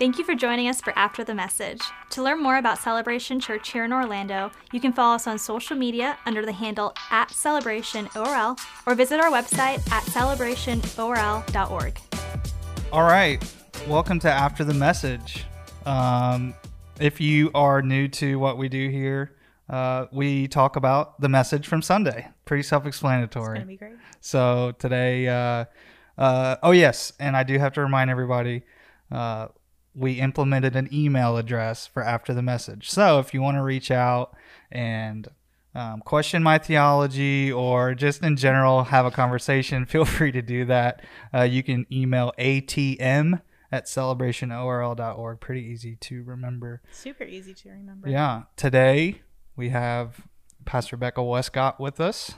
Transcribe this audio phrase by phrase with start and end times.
[0.00, 1.82] Thank you for joining us for After the Message.
[2.08, 5.76] To learn more about Celebration Church here in Orlando, you can follow us on social
[5.76, 12.00] media under the handle at CelebrationORL or visit our website at celebrationorl.org.
[12.90, 13.54] All right.
[13.86, 15.44] Welcome to After the Message.
[15.84, 16.54] Um,
[16.98, 19.36] if you are new to what we do here,
[19.68, 22.26] uh, we talk about the message from Sunday.
[22.46, 23.58] Pretty self explanatory.
[23.58, 23.96] It's going to be great.
[24.22, 25.66] So today, uh,
[26.16, 27.12] uh, oh, yes.
[27.20, 28.62] And I do have to remind everybody
[29.12, 29.48] uh,
[29.94, 32.90] we implemented an email address for After the Message.
[32.90, 34.34] So if you want to reach out
[34.70, 35.28] and
[35.74, 40.64] um, question my theology or just in general have a conversation, feel free to do
[40.66, 41.04] that.
[41.34, 43.40] Uh, you can email atm
[43.72, 45.40] at celebrationorl.org.
[45.40, 46.82] Pretty easy to remember.
[46.92, 48.08] Super easy to remember.
[48.08, 48.42] Yeah.
[48.56, 49.22] Today
[49.56, 50.26] we have
[50.64, 52.32] Pastor Becca Westcott with us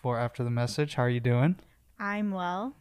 [0.00, 0.94] for After the Message.
[0.94, 1.56] How are you doing?
[1.98, 2.74] I'm well.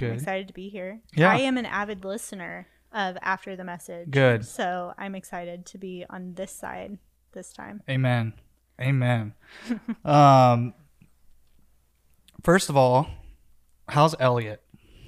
[0.00, 0.14] I'm Good.
[0.14, 1.00] excited to be here.
[1.14, 1.32] Yeah.
[1.32, 4.10] I am an avid listener of After the Message.
[4.10, 4.44] Good.
[4.44, 6.98] So I'm excited to be on this side
[7.32, 7.82] this time.
[7.88, 8.32] Amen.
[8.80, 9.34] Amen.
[10.04, 10.74] um,
[12.42, 13.08] first of all,
[13.88, 14.62] how's Elliot?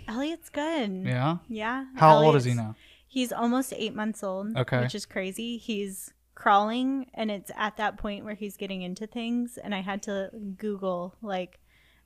[0.08, 1.04] Elliot's good.
[1.04, 1.36] Yeah.
[1.48, 1.84] Yeah.
[1.96, 2.74] How old is he now?
[3.06, 4.56] He's almost eight months old.
[4.56, 4.80] Okay.
[4.80, 5.56] Which is crazy.
[5.56, 10.02] He's crawling and it's at that point where he's getting into things and I had
[10.04, 11.60] to Google like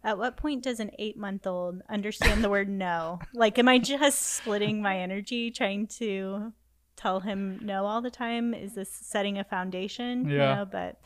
[0.05, 3.19] at what point does an eight month old understand the word no?
[3.33, 6.52] Like am I just splitting my energy trying to
[6.97, 8.55] tell him no all the time?
[8.55, 10.28] Is this setting a foundation?
[10.28, 10.55] You Yeah.
[10.56, 11.00] know, but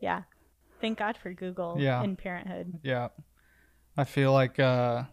[0.00, 0.22] yeah.
[0.80, 2.02] Thank God for Google Yeah.
[2.02, 2.80] in parenthood.
[2.82, 3.08] Yeah.
[3.96, 5.04] I feel like uh,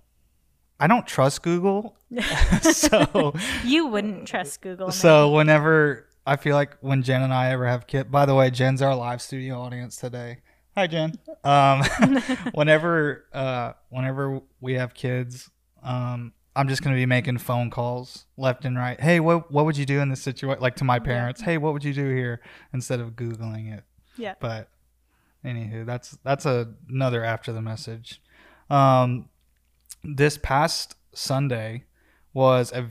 [0.79, 1.95] I don't trust Google.
[2.61, 4.91] so You wouldn't trust Google.
[4.91, 8.09] so whenever I feel like when Jen and I ever have kids.
[8.09, 10.39] By the way, Jen's our live studio audience today.
[10.75, 11.13] Hi, Jen.
[11.43, 11.81] Um,
[12.53, 15.49] whenever uh, whenever we have kids,
[15.81, 19.01] um, I'm just gonna be making phone calls left and right.
[19.01, 20.61] Hey, what what would you do in this situation?
[20.61, 21.41] Like to my parents.
[21.41, 22.41] Hey, what would you do here?
[22.73, 23.85] Instead of googling it.
[24.17, 24.35] Yeah.
[24.39, 24.69] But
[25.43, 28.21] anywho, that's that's a, another after the message.
[28.69, 29.29] Um,
[30.03, 31.85] this past Sunday
[32.35, 32.87] was a,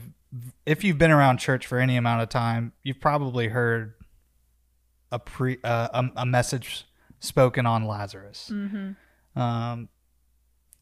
[0.65, 3.93] if you've been around church for any amount of time, you've probably heard
[5.09, 6.85] a pre uh, a, a message
[7.21, 8.51] spoken on Lazarus.
[8.51, 9.39] Mm-hmm.
[9.39, 9.87] Um,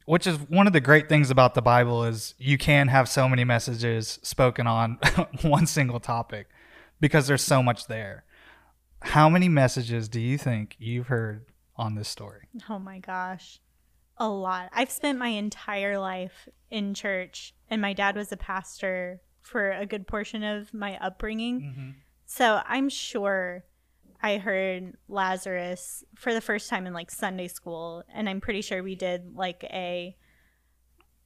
[0.06, 3.30] which is one of the great things about the Bible is you can have so
[3.30, 4.98] many messages spoken on
[5.44, 6.48] one single topic
[7.00, 8.24] because there's so much there.
[9.04, 11.46] How many messages do you think you've heard
[11.76, 12.48] on this story?
[12.68, 13.60] Oh my gosh.
[14.18, 14.70] A lot.
[14.74, 19.86] I've spent my entire life in church, and my dad was a pastor for a
[19.86, 21.96] good portion of my upbringing.
[22.26, 23.64] So I'm sure
[24.22, 28.84] I heard Lazarus for the first time in like Sunday school, and I'm pretty sure
[28.84, 30.16] we did like a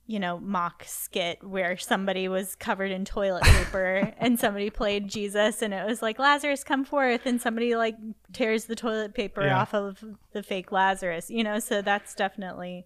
[0.05, 5.61] you know, mock skit where somebody was covered in toilet paper and somebody played Jesus
[5.61, 7.95] and it was like Lazarus come forth and somebody like
[8.33, 9.61] tears the toilet paper Yeah.
[9.61, 10.03] off of
[10.33, 12.85] the fake Lazarus, you know, so that's definitely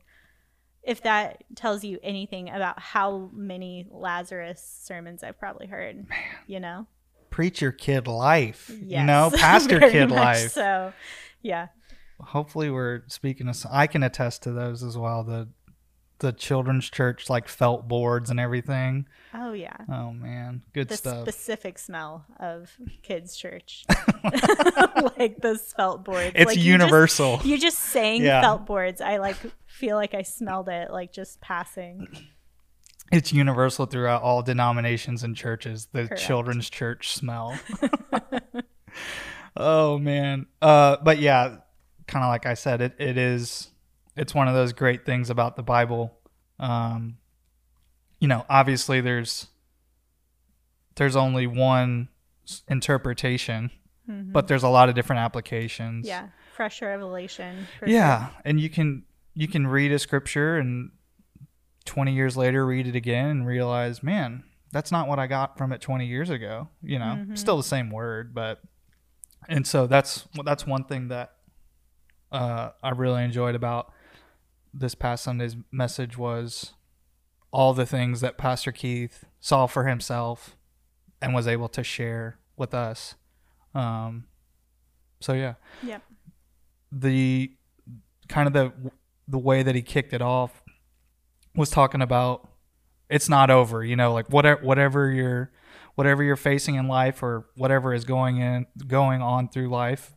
[0.84, 6.06] if that tells you anything about how many Lazarus sermons I've probably heard,
[6.46, 6.85] you know.
[7.37, 10.53] Preach your kid life, you know, pastor kid life.
[10.53, 10.91] So,
[11.43, 11.67] yeah.
[12.19, 13.55] Hopefully, we're speaking of.
[13.69, 15.23] I can attest to those as well.
[15.23, 15.47] The
[16.17, 19.05] the children's church like felt boards and everything.
[19.35, 19.77] Oh yeah.
[19.87, 21.21] Oh man, good the stuff.
[21.29, 22.71] specific smell of
[23.03, 23.85] kids' church,
[25.19, 26.31] like those felt boards.
[26.33, 27.39] It's Like, you just- universal.
[27.43, 28.41] You just saying Yeah.
[28.41, 28.99] felt boards.
[28.99, 29.37] I like
[29.67, 32.07] feel like I smelled it, like just passing.
[33.12, 35.88] It's universal throughout all denominations and churches.
[35.91, 36.22] The Correct.
[36.22, 37.57] children's church smell.
[39.57, 40.47] oh man.
[40.62, 41.57] Uh, but yeah,
[42.07, 43.69] kind of like I said, it, it is.
[44.16, 46.17] It's one of those great things about the Bible.
[46.59, 47.17] Um,
[48.19, 49.47] you know, obviously there's
[50.96, 52.09] there's only one
[52.67, 53.69] interpretation,
[54.07, 56.06] but there's a lot of different applications.
[56.06, 56.09] Mm-hmm.
[56.09, 57.67] Yeah, fresh revelation.
[57.85, 59.03] Yeah, and you can
[59.35, 60.91] you can read a scripture and
[61.87, 65.71] 20 years later read it again and realize, man, that's not what I got from
[65.71, 67.25] it 20 years ago, you know.
[67.35, 68.61] Still the same word, but
[69.49, 71.34] and so that's that's one thing that
[72.31, 73.91] uh, I really enjoyed about
[74.73, 76.73] this past Sunday's message was
[77.51, 80.57] all the things that Pastor Keith saw for himself
[81.22, 83.16] and was able to share with us.
[83.73, 84.25] Um,
[85.22, 85.53] so yeah.
[85.83, 86.03] Yep.
[86.91, 87.51] the
[88.28, 88.91] kind of the
[89.28, 90.61] the way that he kicked it off
[91.57, 92.47] was talking about
[93.09, 95.51] it's not over you know like whatever whatever you're
[95.95, 100.13] whatever you're facing in life or whatever is going in going on through life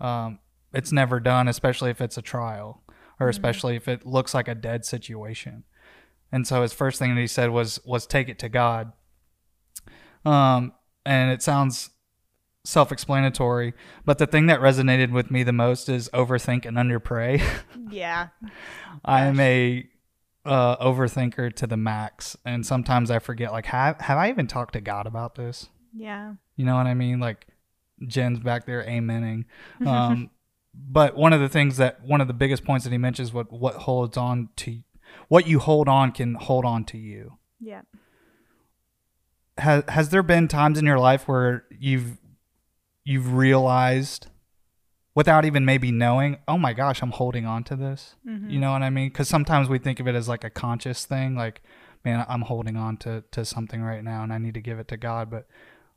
[0.00, 0.38] um,
[0.74, 2.82] it's never done especially if it's a trial
[3.20, 5.64] or especially if it looks like a dead situation
[6.30, 8.92] and so his first thing that he said was was take it to god
[10.24, 10.72] um
[11.04, 11.90] and it sounds
[12.64, 13.74] self-explanatory,
[14.04, 17.42] but the thing that resonated with me the most is overthink and underpray.
[17.90, 18.28] Yeah.
[19.04, 19.86] I am a
[20.44, 23.52] uh, overthinker to the max, and sometimes I forget.
[23.52, 25.68] Like, have have I even talked to God about this?
[25.94, 26.34] Yeah.
[26.56, 27.20] You know what I mean?
[27.20, 27.46] Like,
[28.06, 29.44] Jen's back there amening.
[29.86, 30.30] Um,
[30.74, 33.52] but one of the things that one of the biggest points that he mentions what
[33.52, 34.82] what holds on to
[35.28, 37.38] what you hold on can hold on to you.
[37.60, 37.82] Yeah.
[39.58, 42.18] Has has there been times in your life where you've
[43.04, 44.28] you've realized
[45.14, 48.16] without even maybe knowing, oh my gosh, I'm holding on to this.
[48.24, 49.08] You know what I mean?
[49.08, 51.62] Because sometimes we think of it as like a conscious thing, like,
[52.04, 54.88] man, I'm holding on to to something right now, and I need to give it
[54.88, 55.30] to God.
[55.30, 55.46] But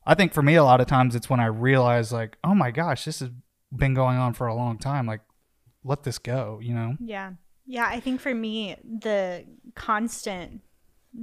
[0.05, 2.71] I think for me, a lot of times it's when I realize, like, oh my
[2.71, 3.29] gosh, this has
[3.75, 5.05] been going on for a long time.
[5.07, 5.21] Like,
[5.83, 6.59] let this go.
[6.61, 6.97] You know?
[6.99, 7.33] Yeah.
[7.65, 7.87] Yeah.
[7.87, 9.45] I think for me, the
[9.75, 10.61] constant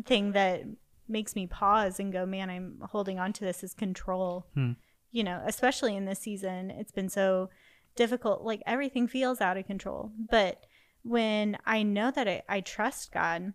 [0.04, 0.62] thing that
[1.08, 4.46] makes me pause and go, man, I'm holding on to this is control.
[4.54, 4.72] Hmm.
[5.10, 7.50] You know, especially in this season, it's been so
[7.96, 8.42] difficult.
[8.42, 10.12] Like everything feels out of control.
[10.30, 10.64] But
[11.02, 13.52] when I know that I, I trust God,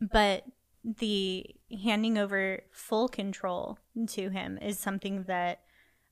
[0.00, 0.44] but
[0.84, 1.46] the
[1.84, 3.78] handing over full control
[4.08, 5.60] to Him is something that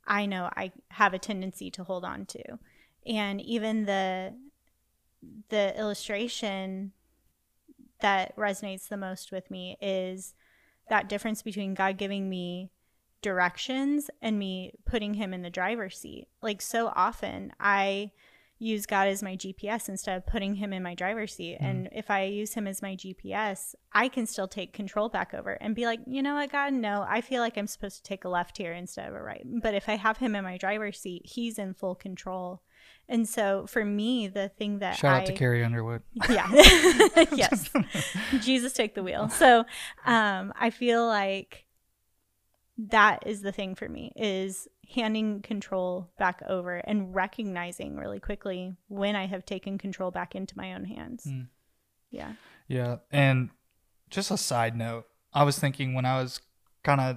[0.06, 2.58] I know I have a tendency to hold on to.
[3.06, 4.34] And even the
[5.50, 6.92] the illustration
[8.00, 10.34] that resonates the most with me is
[10.88, 12.70] that difference between God giving me
[13.22, 16.28] directions and me putting him in the driver's seat.
[16.42, 18.12] Like so often I
[18.60, 21.56] use God as my GPS instead of putting him in my driver's seat.
[21.60, 25.52] And if I use him as my GPS, I can still take control back over
[25.52, 28.24] and be like, you know what, God, no, I feel like I'm supposed to take
[28.24, 29.42] a left here instead of a right.
[29.62, 32.60] But if I have him in my driver's seat, he's in full control.
[33.08, 36.02] And so for me, the thing that Shout I, out to Carrie Underwood.
[36.28, 36.50] yeah
[37.32, 37.70] yes
[38.40, 39.64] jesus take the wheel so
[40.06, 41.66] um i feel like
[42.88, 48.74] that is the thing for me is handing control back over and recognizing really quickly
[48.88, 51.24] when i have taken control back into my own hands.
[51.26, 51.48] Mm.
[52.10, 52.32] yeah.
[52.68, 53.50] Yeah, and
[54.10, 56.40] just a side note, I was thinking when I was
[56.84, 57.16] kind of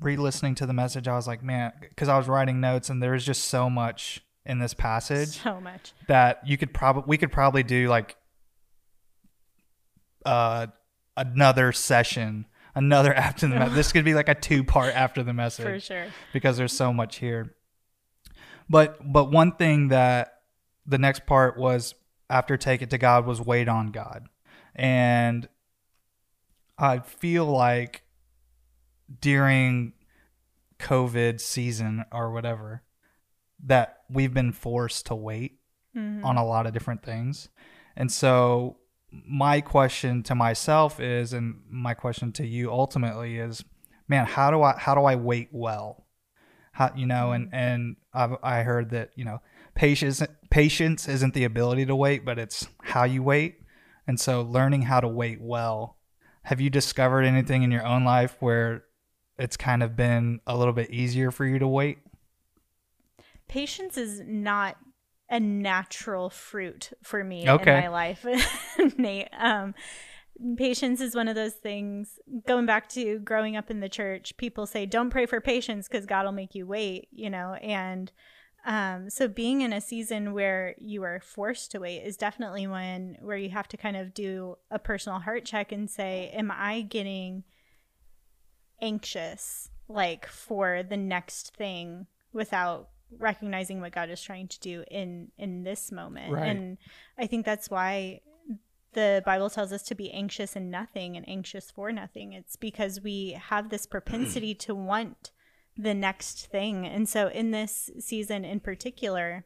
[0.00, 3.12] re-listening to the message, I was like, man, because I was writing notes, and there
[3.12, 5.92] was just so much in this passage so much.
[6.06, 8.16] that you could probably we could probably do like
[10.24, 10.68] uh
[11.16, 15.32] another session, another after the me- this could be like a two part after the
[15.32, 17.56] message for sure because there's so much here.
[18.70, 20.42] But but one thing that
[20.86, 21.94] the next part was
[22.30, 24.28] after take it to God was wait on God.
[24.74, 25.48] And
[26.78, 28.02] I feel like
[29.20, 29.92] during
[30.78, 32.82] COVID season or whatever
[33.64, 35.60] that we've been forced to wait
[35.96, 36.24] Mhm.
[36.24, 37.48] on a lot of different things.
[37.96, 38.76] And so
[39.26, 43.64] my question to myself is and my question to you ultimately is
[44.08, 46.06] man, how do I how do I wait well?
[46.72, 47.54] How you know, and mm.
[47.54, 49.40] and I've, I heard that, you know,
[49.74, 53.60] patience patience isn't the ability to wait, but it's how you wait.
[54.06, 55.96] And so learning how to wait well.
[56.42, 58.84] Have you discovered anything in your own life where
[59.36, 61.98] it's kind of been a little bit easier for you to wait?
[63.48, 64.76] patience is not
[65.28, 67.72] a natural fruit for me Okay.
[67.72, 68.24] in my life
[68.96, 69.74] nate um
[70.56, 74.66] patience is one of those things going back to growing up in the church people
[74.66, 78.12] say don't pray for patience because god will make you wait you know and
[78.68, 83.16] um, so being in a season where you are forced to wait is definitely one
[83.20, 86.80] where you have to kind of do a personal heart check and say am i
[86.82, 87.44] getting
[88.82, 92.88] anxious like for the next thing without
[93.18, 96.48] recognizing what god is trying to do in in this moment Right.
[96.48, 96.78] and
[97.18, 98.20] i think that's why
[98.92, 102.32] the Bible tells us to be anxious in nothing and anxious for nothing.
[102.32, 105.32] It's because we have this propensity to want
[105.76, 106.86] the next thing.
[106.86, 109.44] And so, in this season in particular,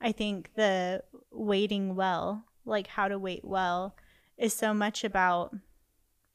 [0.00, 3.94] I think the waiting well, like how to wait well,
[4.36, 5.54] is so much about,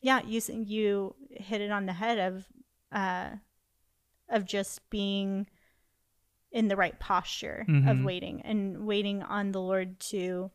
[0.02, 2.46] yeah, you you hit it on the head of,
[2.94, 3.32] uh,
[4.30, 5.48] of just being
[6.51, 8.05] in the right posture of Mhm.
[8.05, 10.51] waiting and waiting on the Lord to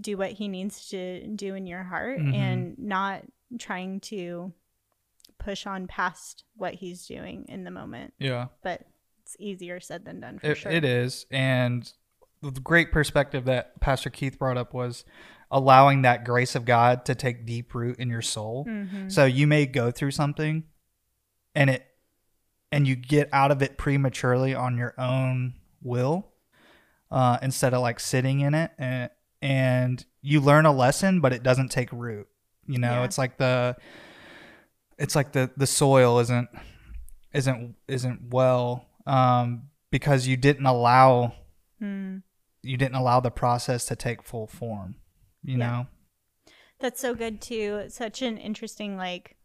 [0.00, 2.34] do what he needs to do in your heart Mhm.
[2.34, 3.24] and not
[3.58, 4.52] trying to
[5.38, 8.14] push on past what he's doing in the moment.
[8.18, 8.48] Yeah.
[8.62, 8.86] But
[9.22, 10.72] it's easier said than done for It, sure.
[10.72, 11.26] it is.
[11.30, 11.92] And
[12.40, 15.04] the great perspective that Pastor Keith brought up was
[15.50, 18.64] allowing that grace of God to take deep root in your soul.
[18.66, 19.10] Mhm.
[19.12, 20.64] So you may go through something
[21.54, 21.86] and it
[22.72, 26.32] and you get out of it prematurely on your own will
[27.10, 29.10] uh, instead of like sitting in it and
[29.42, 32.26] and you learn a lesson but it doesn't take root.
[32.66, 33.04] You know, Yeah.
[33.04, 33.76] it's like the
[34.98, 36.48] it's like the the soil isn't
[37.34, 41.34] isn't isn't well um, because you didn't allow
[41.80, 42.22] Mm.
[42.62, 44.94] you didn't allow the process to take full form.
[45.42, 45.66] You Yeah.
[45.66, 45.86] know.
[46.78, 47.80] That's so good too.
[47.84, 49.36] It's such an interesting like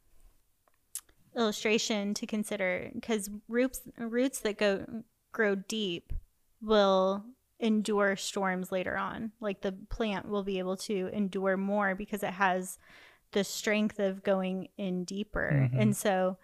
[1.37, 4.85] illustration to consider because roots roots that go
[5.31, 6.11] grow deep
[6.61, 7.23] will
[7.59, 9.31] endure storms later on.
[9.39, 12.77] Like the plant will be able to endure more because it has
[13.31, 15.69] the strength of going in deeper.
[15.71, 15.81] Mhm.
[15.81, 16.37] And so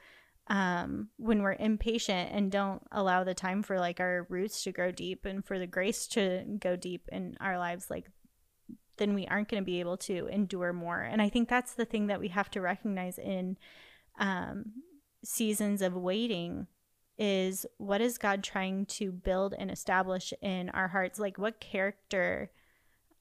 [0.48, 4.92] um when we're impatient and don't allow the time for like our roots to grow
[4.92, 8.10] deep and for the grace to go deep in our lives like
[8.98, 11.02] then we aren't going to be able to endure more.
[11.02, 13.58] And I think that's the thing that we have to recognize in
[14.20, 14.72] um,
[15.24, 16.68] seasons of waiting
[17.18, 21.20] is what is God trying to build and establish in our hearts?
[21.20, 22.52] Like, what character,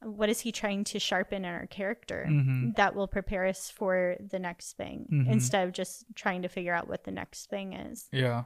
[0.03, 2.75] what is He trying to sharpen in our character Mhm.
[2.77, 5.29] that will prepare us for the next thing Mhm.
[5.31, 8.09] instead of just trying to figure out what the next thing is?
[8.13, 8.45] Yeah.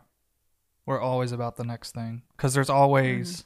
[0.84, 3.44] We're always about the next thing because there's always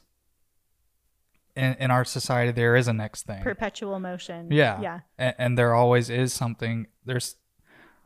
[1.55, 3.41] in in our society there is a next thing.
[3.43, 4.51] Perpetual motion.
[4.51, 4.79] Yeah.
[4.81, 4.99] Yeah.
[5.17, 7.35] and, and there always is something there's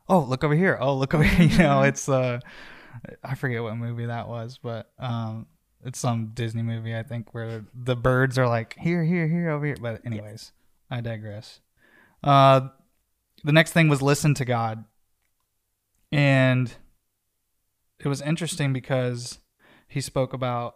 [0.10, 0.78] oh look over here.
[0.80, 1.48] Oh look over here.
[1.52, 2.40] You know it's uh
[3.24, 5.48] i forget what movie that was but um
[5.84, 9.66] it's some disney movie i think where the birds are like here here here over
[9.66, 9.76] here.
[9.82, 10.54] But anyways
[10.90, 11.60] i digress.
[12.24, 12.70] Uh
[13.44, 14.86] the next thing was listen to god.
[16.12, 16.74] And
[18.00, 19.40] it was interesting because
[19.88, 20.76] he spoke about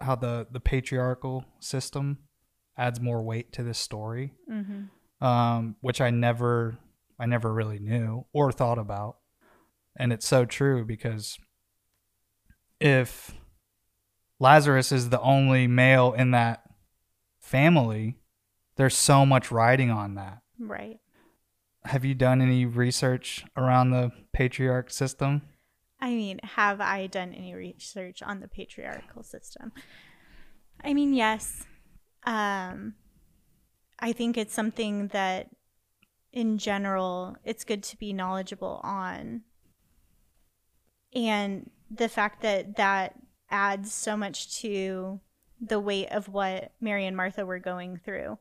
[0.00, 2.18] how the the patriarchal system
[2.76, 5.24] adds more weight to this story Mm-hmm.
[5.24, 6.78] um, which I never,
[7.20, 9.18] I never really knew or thought about,
[9.96, 11.38] and it's so true because
[12.80, 13.32] if
[14.38, 16.62] Lazarus is the only male in that
[17.38, 18.16] family,
[18.76, 20.38] there's so much riding on that.
[20.58, 20.98] Right.
[21.84, 25.42] Have you done any research around the patriarch system?
[26.00, 29.72] I mean, have I done any research on the patriarchal system?
[30.82, 31.66] I mean, yes.
[32.24, 32.94] Um,
[33.98, 35.48] I think it's something that,
[36.32, 39.42] in general, it's good to be knowledgeable on.
[41.14, 43.14] And the fact that that
[43.50, 45.20] adds so much to
[45.60, 48.38] the weight of what Mary and Martha were going through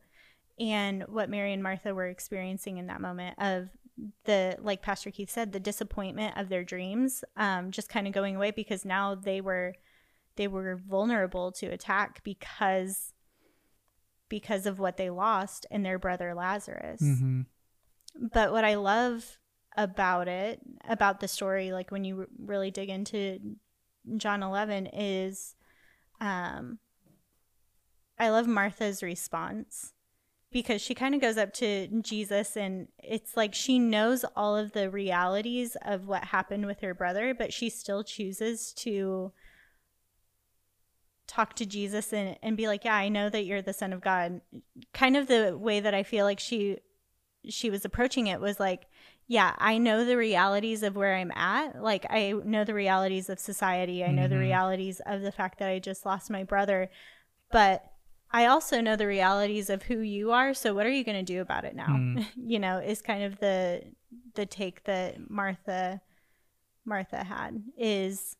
[0.60, 3.70] and what Mary and Martha were experiencing in that moment of
[4.24, 8.36] the like pastor keith said the disappointment of their dreams um, just kind of going
[8.36, 9.76] away because now they were
[10.38, 13.12] they were vulnerable to attack because
[14.30, 17.42] because of what they lost in their brother lazarus Mm-hmm.
[18.16, 19.40] But what i love
[19.78, 23.40] about it about the story like when you really dig into
[24.18, 25.56] john 11 is
[26.20, 26.80] um
[28.18, 29.94] i love martha's response
[30.52, 34.72] because she kind of goes up to jesus and it's like she knows all of
[34.72, 39.32] the realities of what happened with her brother but she still chooses to
[41.28, 44.02] talk to jesus and, and be like yeah i know that you're the son of
[44.02, 44.42] god.
[44.94, 46.80] Kind of the way that i feel like she
[47.50, 48.88] she was approaching it was like
[49.28, 51.82] yeah i know the realities of where i'm at.
[51.82, 54.04] Like i know the realities of society.
[54.04, 54.40] I know the Mhm.
[54.50, 56.90] realities of the fact that i just lost my brother.
[57.52, 57.84] But
[58.32, 60.54] i also know the realities of who you are.
[60.54, 61.88] So what are you going to do about it now?
[61.88, 62.26] Mm.
[62.36, 63.84] you know is kind of the
[64.36, 66.02] the take that martha
[66.86, 68.36] martha had is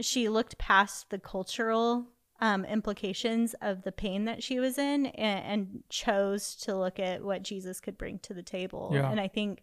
[0.00, 2.06] she looked past the cultural
[2.40, 7.22] um, implications of the pain that she was in and, and chose to look at
[7.22, 8.90] what Jesus could bring to the table.
[8.92, 9.10] Yeah.
[9.10, 9.62] And I think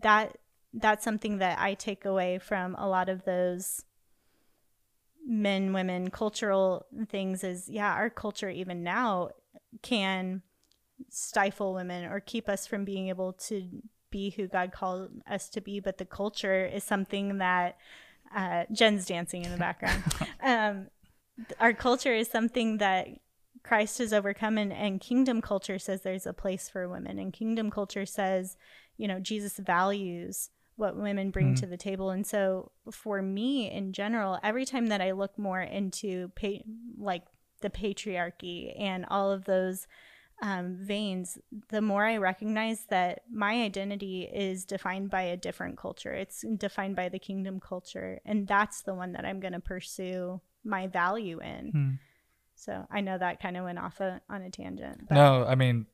[0.00, 0.38] that
[0.74, 3.84] that's something that I take away from a lot of those
[5.24, 9.30] men, women, cultural things is yeah, our culture even now
[9.82, 10.42] can
[11.08, 13.68] stifle women or keep us from being able to
[14.10, 15.78] be who God called us to be.
[15.80, 17.76] But the culture is something that
[18.34, 20.02] uh, Jen's dancing in the background.
[20.42, 20.86] um,
[21.60, 23.08] our culture is something that
[23.62, 27.70] Christ has overcome, and, and kingdom culture says there's a place for women, and kingdom
[27.70, 28.56] culture says,
[28.96, 31.60] you know, Jesus values what women bring Mhm.
[31.60, 32.10] to the table.
[32.10, 36.64] And so, for me in general, every time that I look more into pa-
[36.96, 37.22] like
[37.60, 39.86] the patriarchy and all of those
[40.40, 46.12] um, veins, the more I recognize that my identity is defined by a different culture.
[46.12, 50.40] It's defined by the kingdom culture, and that's the one that I'm going to pursue
[50.64, 51.70] my value in.
[51.70, 51.90] Hmm.
[52.54, 55.08] So I know that kind of went off a, on a tangent.
[55.08, 55.86] But No, I mean,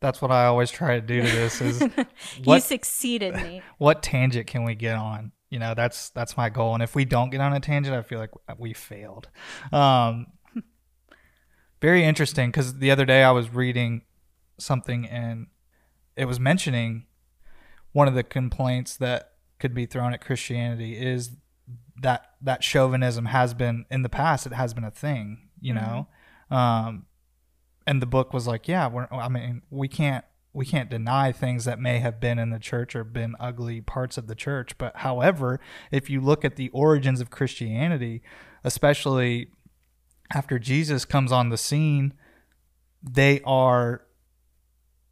[0.00, 1.82] that's what I always try to do to this is
[2.42, 3.62] you succeeded me.
[3.78, 5.32] what tangent can we get on?
[5.48, 6.74] You know, that's that's my goal.
[6.74, 9.28] And if we don't get on a tangent, I feel like we failed.
[9.72, 10.26] Um,
[11.80, 14.02] very interesting because the other day I was reading
[14.58, 15.46] something and
[16.16, 17.06] it was mentioning
[17.92, 21.30] one of the complaints that could be thrown at Christianity is
[22.00, 24.46] that that chauvinism has been in the past.
[24.46, 26.08] It has been a thing, you know.
[26.50, 27.06] Um,
[27.86, 29.08] and the book was like, yeah, we're.
[29.10, 30.24] I mean, we can't
[30.54, 34.16] we can't deny things that may have been in the church or been ugly parts
[34.16, 34.78] of the church.
[34.78, 35.60] But however,
[35.90, 38.22] if you look at the origins of Christianity,
[38.62, 39.48] especially
[40.32, 42.14] after Jesus comes on the scene,
[43.02, 44.06] they are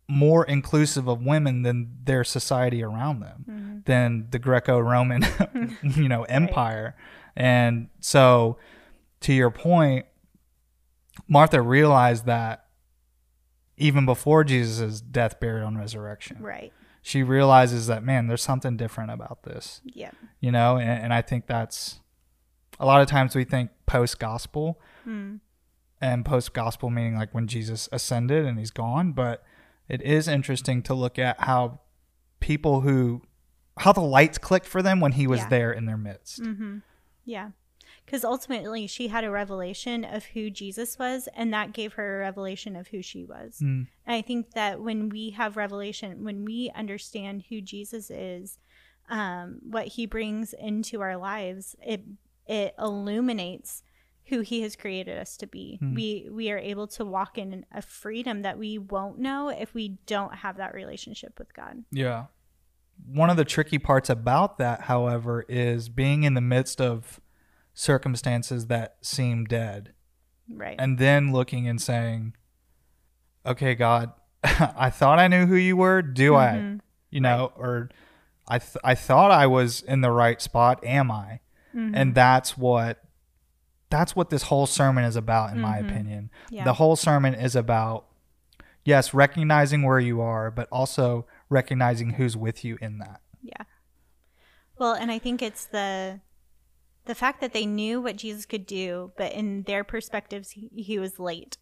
[0.09, 3.78] more inclusive of women than their society around them, Mm-hmm.
[3.87, 5.25] than the Greco-Roman,
[5.82, 6.94] you know, empire.
[7.37, 8.59] And so,
[9.21, 10.06] to your point,
[11.28, 12.66] Martha realized that
[13.76, 16.73] even before Jesus' death, burial, and resurrection, Right.
[17.00, 20.11] she realizes that man, there's something different about this Yeah.
[20.40, 22.00] you know and, and i think that's
[22.78, 25.40] a lot of times we think post gospel Mm.
[26.00, 29.42] and post gospel meaning like when jesus ascended and he's gone but
[29.93, 31.79] it is interesting to look at how
[32.41, 33.23] people who
[33.79, 35.49] how the lights clicked for them when he was Yeah.
[35.49, 36.79] there in their midst Mm-hmm.
[37.25, 37.51] Yeah.
[38.05, 42.21] Because ultimately, she had a revelation of who Jesus was, and that gave her a
[42.21, 43.59] revelation of who she was.
[43.63, 43.87] Mm.
[44.05, 48.59] And I think that when we have revelation, when we understand who Jesus is,
[49.09, 52.03] um, what he brings into our lives, it
[52.47, 53.85] it illuminates
[54.26, 55.76] who he has created us to be.
[55.79, 55.95] Hmm.
[55.95, 59.99] We we are able to walk in a freedom that we won't know if we
[60.07, 61.85] don't have that relationship with God.
[61.91, 62.26] yeah
[63.07, 67.21] one of the tricky parts about that however is being in the midst of
[67.75, 69.93] circumstances that seem dead
[70.49, 70.76] Right.
[70.79, 72.35] and then looking and saying,
[73.47, 74.12] "Okay, God,
[74.45, 76.02] I thought I knew who you were.
[76.02, 76.49] Do I?
[76.52, 76.81] Mhm.
[77.11, 77.88] You know, or
[78.47, 80.85] I th- I thought I was in the right spot.
[80.85, 81.41] Am I?"
[81.75, 81.93] Mhm.
[81.95, 83.01] And that's what
[83.93, 85.89] that's what this whole sermon is about, in my Mhm.
[85.91, 86.31] opinion.
[86.51, 86.65] Yeah.
[86.65, 88.07] The whole sermon is about
[88.85, 93.21] yes, recognizing where you are, but also recognizing who's with you in that.
[93.41, 93.63] Yeah.
[94.77, 96.21] Well, and I think it's the
[97.05, 100.99] the fact that they knew what Jesus could do, but in their perspectives, he, he
[100.99, 101.59] was late.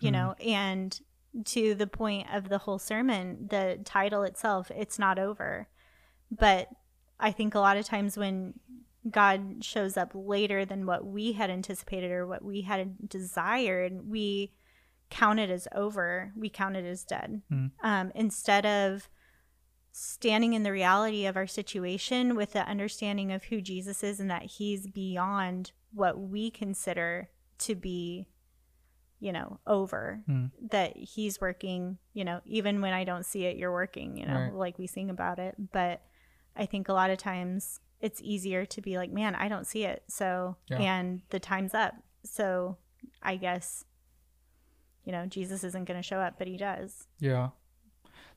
[0.00, 1.00] You know, and
[1.46, 5.68] to the point of the whole sermon, the title itself, it's not over.
[6.30, 6.68] But
[7.18, 8.54] I think a lot of times when
[9.10, 14.52] God shows up later than what we had anticipated or what we had desired, we
[15.10, 16.32] count it as over.
[16.36, 17.42] We count it as dead.
[17.52, 17.72] Mhm.
[17.82, 19.08] Um, instead of
[19.92, 24.30] standing in the reality of our situation with the understanding of who Jesus is and
[24.30, 28.26] that he's beyond what we consider to be,
[29.20, 30.22] you know, over.
[30.26, 30.46] Hmm.
[30.70, 34.34] That he's working, you know, even when I don't see it, you're working, you know,
[34.34, 34.52] Right.
[34.52, 35.54] like we sing about it.
[35.72, 36.02] But
[36.56, 39.84] I think a lot of times it's easier to be like, man, I don't see
[39.84, 40.02] it.
[40.08, 40.78] So, Yeah.
[40.78, 41.94] and the time's up.
[42.24, 42.76] So
[43.22, 43.84] I guess,
[45.04, 47.06] you know, Jesus isn't going to show up, but he does.
[47.18, 47.48] Yeah.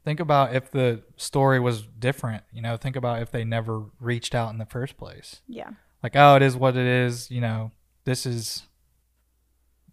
[0.05, 4.33] Think about if the story was different, you know, think about if they never reached
[4.33, 5.41] out in the first place.
[5.47, 5.71] Yeah.
[6.01, 7.71] Like, oh, it is what it is, you know,
[8.05, 8.63] this is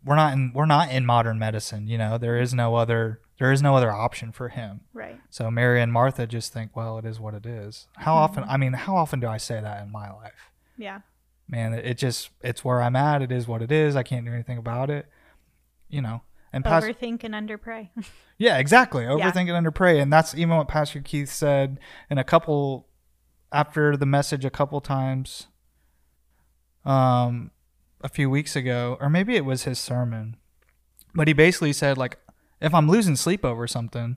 [0.04, 2.18] we're not in we're not in modern medicine, you know.
[2.18, 4.82] There is no other there is no other option for him.
[4.92, 5.20] Right.
[5.30, 7.88] So Mary and Martha just think, well, it is what it is.
[7.96, 10.50] How often I mean, how often do I say that in my life?
[10.76, 11.00] Yeah.
[11.48, 13.96] Man, it, just it's where I'm at, it is what it is.
[13.96, 15.06] I can't do anything about it.
[15.88, 16.22] You know.
[16.52, 17.90] And Overthink and underpray.
[18.38, 19.02] yeah, exactly.
[19.02, 19.10] Yeah.
[19.10, 20.00] Overthink and underpray.
[20.00, 22.86] And that's even what Pastor Keith said in a couple
[23.50, 25.46] after the message a couple times
[26.84, 27.50] um
[28.00, 30.36] a few weeks ago, or maybe it was his sermon.
[31.14, 32.18] But he basically said like
[32.64, 34.16] if I'm losing sleep over something,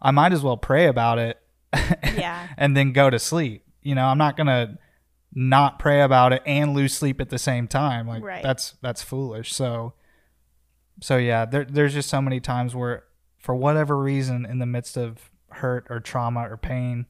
[0.00, 1.38] I might as well pray about it
[2.04, 2.48] yeah.
[2.56, 3.64] and then go to sleep.
[3.82, 4.78] You know, I'm not going to
[5.32, 8.06] not pray about it and lose sleep at the same time.
[8.08, 8.42] Like Right.
[8.42, 9.52] that's that's foolish.
[9.54, 9.92] So
[11.00, 13.04] so yeah, there there's just so many times where
[13.38, 17.06] for whatever reason in the midst of hurt or trauma or pain,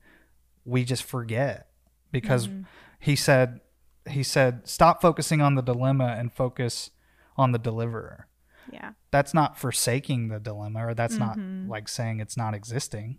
[0.65, 1.69] we just forget
[2.13, 2.63] because Mm-hmm.
[2.99, 3.61] he said
[4.09, 6.91] he said stop focusing on the dilemma and focus
[7.37, 8.27] on the deliverer.
[8.73, 8.93] Yeah.
[9.11, 11.19] That's not forsaking the dilemma or that's Mhm.
[11.65, 13.19] not like saying it's not existing,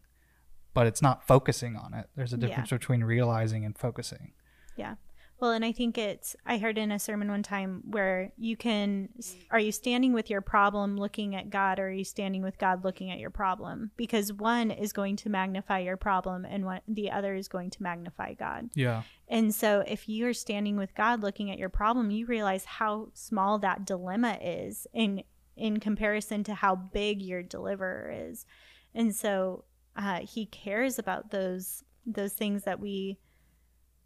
[0.73, 2.09] but it's not focusing on it.
[2.15, 2.47] There's a Yeah.
[2.47, 4.33] difference between realizing and focusing.
[4.75, 4.95] Yeah.
[5.39, 9.09] Well, and I think it's, I heard in a sermon one time where you can,
[9.51, 12.83] are you standing with your problem looking at God or are you standing with God
[12.83, 13.91] looking at your problem?
[13.97, 17.83] Because one is going to magnify your problem and one, the other is going to
[17.83, 18.71] magnify God.
[18.73, 19.03] Yeah.
[19.27, 23.59] And so if you're standing with God looking at your problem, you realize how small
[23.59, 25.21] that dilemma is in
[25.57, 28.45] in comparison to how big your deliverer is.
[28.93, 29.65] And so
[29.95, 33.17] uh, he cares about those those things that we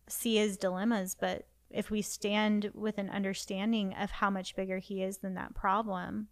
[0.07, 5.03] see as dilemmas, but if we stand with an understanding of how much bigger he
[5.03, 6.27] is than that problem,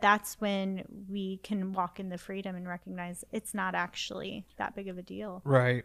[0.00, 4.88] that's when we can walk in the freedom and recognize it's not actually that big
[4.88, 5.42] of a deal.
[5.44, 5.84] Right.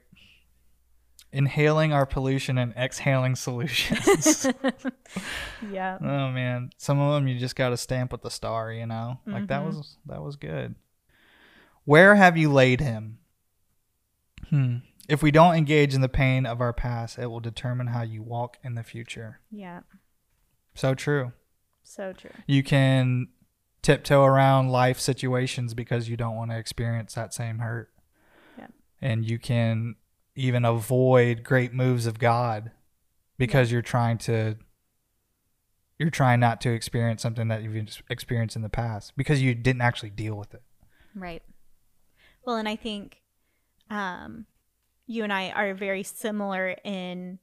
[1.33, 4.47] Inhaling our pollution and exhaling solutions.
[5.71, 5.97] yeah.
[6.01, 9.19] oh man, some of them you just got to stamp with the star, you know.
[9.25, 9.65] Like that Mhm.
[9.65, 10.75] was that was good.
[11.83, 13.19] Where have you laid him?
[14.49, 14.77] Hmm.
[15.09, 18.21] If we don't engage in the pain of our past, it will determine how you
[18.23, 19.39] walk in the future.
[19.51, 19.81] Yeah.
[20.75, 21.31] So true.
[21.83, 22.31] So true.
[22.45, 23.27] You can
[23.81, 27.89] tiptoe around life situations because you don't want to experience that same hurt.
[28.57, 28.67] Yeah.
[29.01, 29.95] And you can
[30.37, 32.71] even avoid great moves of God
[33.37, 34.55] because you're trying to
[35.99, 39.81] you're trying not to experience something that you've experienced in the past because you didn't
[39.81, 40.61] actually deal with it.
[41.15, 41.41] Right.
[42.45, 43.21] Well, and I think
[43.89, 44.45] um,
[45.07, 47.39] you and I are very similar in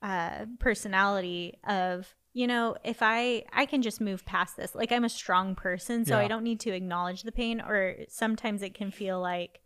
[0.00, 1.58] uh, personality.
[1.66, 4.76] Of you know, if I I can just move past this.
[4.76, 7.60] Like I'm a strong person, so I don't need to acknowledge the pain.
[7.60, 9.60] Or sometimes it can feel like,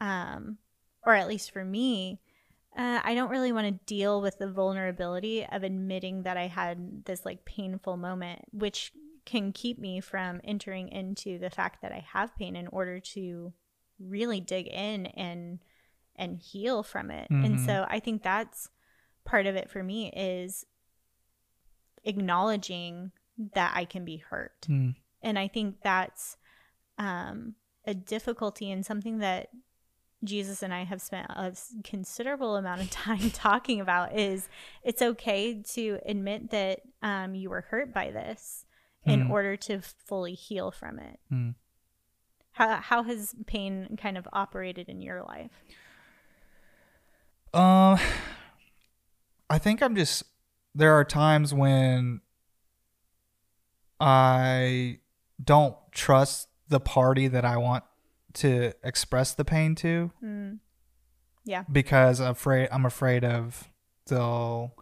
[0.00, 0.58] um,
[1.06, 2.20] or at least for me.
[2.76, 7.04] Uh, I don't really want to deal with the vulnerability of admitting that I had
[7.04, 8.92] this like painful moment, which
[9.24, 13.52] can keep me from entering into the fact that I have pain in order to
[14.00, 15.60] really dig in and
[16.16, 17.28] and heal from it.
[17.30, 17.66] And Mhm.
[17.66, 18.70] so I think that's
[19.24, 20.64] part of it for me is
[22.04, 23.12] acknowledging
[23.54, 24.60] that I can be hurt.
[24.68, 24.94] Mm.
[25.22, 26.36] And I think that's
[26.96, 29.48] um, a difficulty and something that
[30.24, 34.48] Jesus and I have spent a considerable amount of time talking about is
[34.82, 38.64] it's okay to admit that um, you were hurt by this
[39.04, 39.30] in Mm.
[39.30, 41.20] order to fully heal from it.
[41.30, 41.54] Mm.
[42.52, 45.50] How, how has pain kind of operated in your life?
[47.52, 47.98] Um,
[49.50, 50.24] I think I'm just.
[50.74, 52.20] There are times when
[54.00, 54.98] I
[55.42, 57.84] don't trust the party that I want
[58.34, 60.58] to express the pain to Mm.
[61.44, 61.64] Yeah.
[61.70, 63.68] because I'm afraid I'm afraid of
[64.06, 64.74] they'll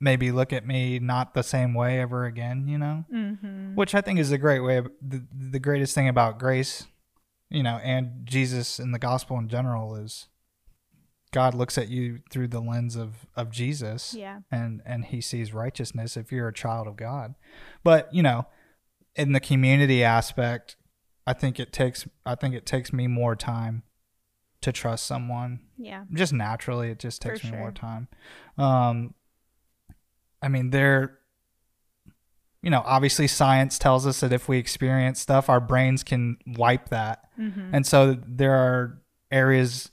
[0.00, 2.66] maybe look at me not the same way ever again.
[2.68, 3.74] You know, Mm-hmm.
[3.74, 4.78] which I think is a great way.
[4.78, 6.86] Of, the the greatest thing about grace,
[7.50, 10.28] you know, and Jesus and the gospel in general is
[11.32, 14.40] God looks at you through the lens of of Jesus, Yeah.
[14.50, 17.34] and and He sees righteousness if you're a child of God.
[17.84, 18.46] But you know,
[19.14, 20.76] in the community aspect,
[21.26, 23.82] I think it takes I think it takes me more time
[24.62, 26.04] to trust someone Yeah.
[26.12, 28.06] just naturally it just For takes me more time
[28.58, 29.12] um
[30.40, 31.18] i mean there
[32.62, 36.88] you know obviously science tells us that if we experience stuff our brains can wipe
[36.90, 37.74] that Mm-hmm.
[37.74, 39.90] and so there are areas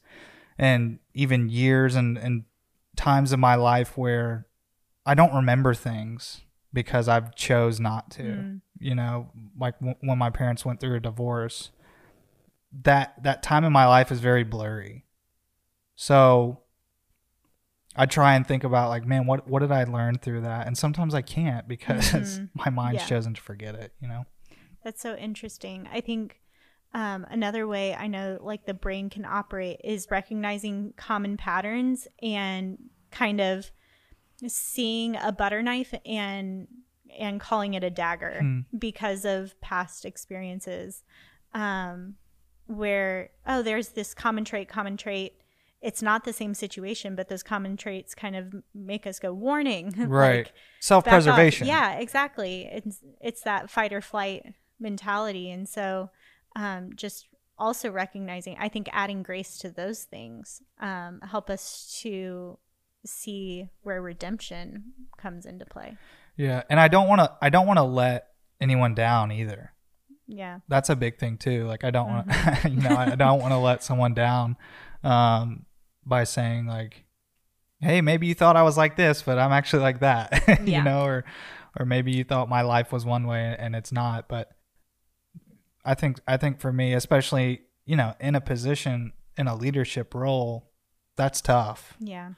[0.57, 2.43] and even years and and
[2.97, 4.45] times in my life where
[5.05, 6.41] i don't remember things
[6.73, 8.61] because i've chose not to Mm.
[8.79, 11.71] You know like w- when my parents went through a divorce
[12.83, 15.05] that that time in my life is very blurry
[15.95, 16.61] so
[17.95, 20.77] i try and think about like man what what did i learn through that and
[20.77, 22.49] sometimes i can't because Mhm.
[22.53, 23.07] my mind's Yeah.
[23.07, 24.25] chosen to forget it you know
[24.83, 25.89] That's so interesting.
[25.91, 26.39] I think
[26.93, 32.77] um, another way I know like the brain can operate is recognizing common patterns and
[33.11, 33.69] kind of
[34.47, 36.67] seeing a butter knife and
[37.17, 38.59] and calling it a dagger Hmm.
[38.77, 41.03] because of past experiences
[41.53, 42.15] um,
[42.67, 45.33] where oh there's this common trait common trait
[45.81, 49.93] it's not the same situation but those common traits kind of make us go warning
[50.07, 51.67] right like, self-preservation.
[51.67, 52.69] Yeah, exactly.
[52.71, 56.09] It's it's that fight or flight mentality, and so
[56.55, 62.57] um, just also recognizing, I think, adding grace to those things um, help us to
[63.05, 65.97] see where redemption comes into play.
[66.39, 68.27] Yeah and i don't want to i don't want to let
[68.61, 69.71] anyone down either.
[70.31, 72.27] Yeah, that's a big thing too like i don't want
[72.65, 74.57] you know i don't want to let someone down
[75.03, 75.65] um
[76.05, 77.03] by saying like
[77.81, 80.83] hey maybe you thought i was like this but i'm actually like that you Yeah.
[80.83, 81.25] know or
[81.79, 84.51] or maybe you thought my life was one way and it's not but
[85.83, 90.13] i think i think for me especially you know in a position in a leadership
[90.13, 90.69] role
[91.15, 91.97] that's tough.
[91.99, 92.29] Yeah,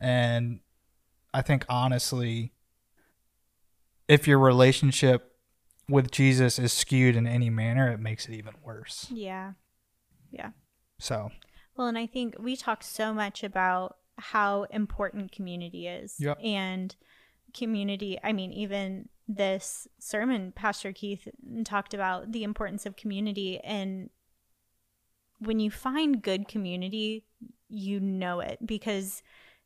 [0.00, 0.60] and
[1.34, 2.52] I think honestly,
[4.10, 5.32] if your relationship
[5.88, 9.06] with Jesus is skewed in any manner, it makes it even worse.
[9.10, 9.52] yeah.
[10.32, 10.50] Yeah.
[10.98, 11.30] So,
[11.76, 16.16] Well, and I think we talk so much about how important community is.
[16.18, 16.38] Yep.
[16.44, 16.94] And
[17.54, 21.26] community, I mean, even this sermon, Pastor Keith
[21.64, 23.58] talked about the importance of community.
[23.60, 24.10] And
[25.38, 27.24] when you find good community,
[27.68, 29.22] you know it because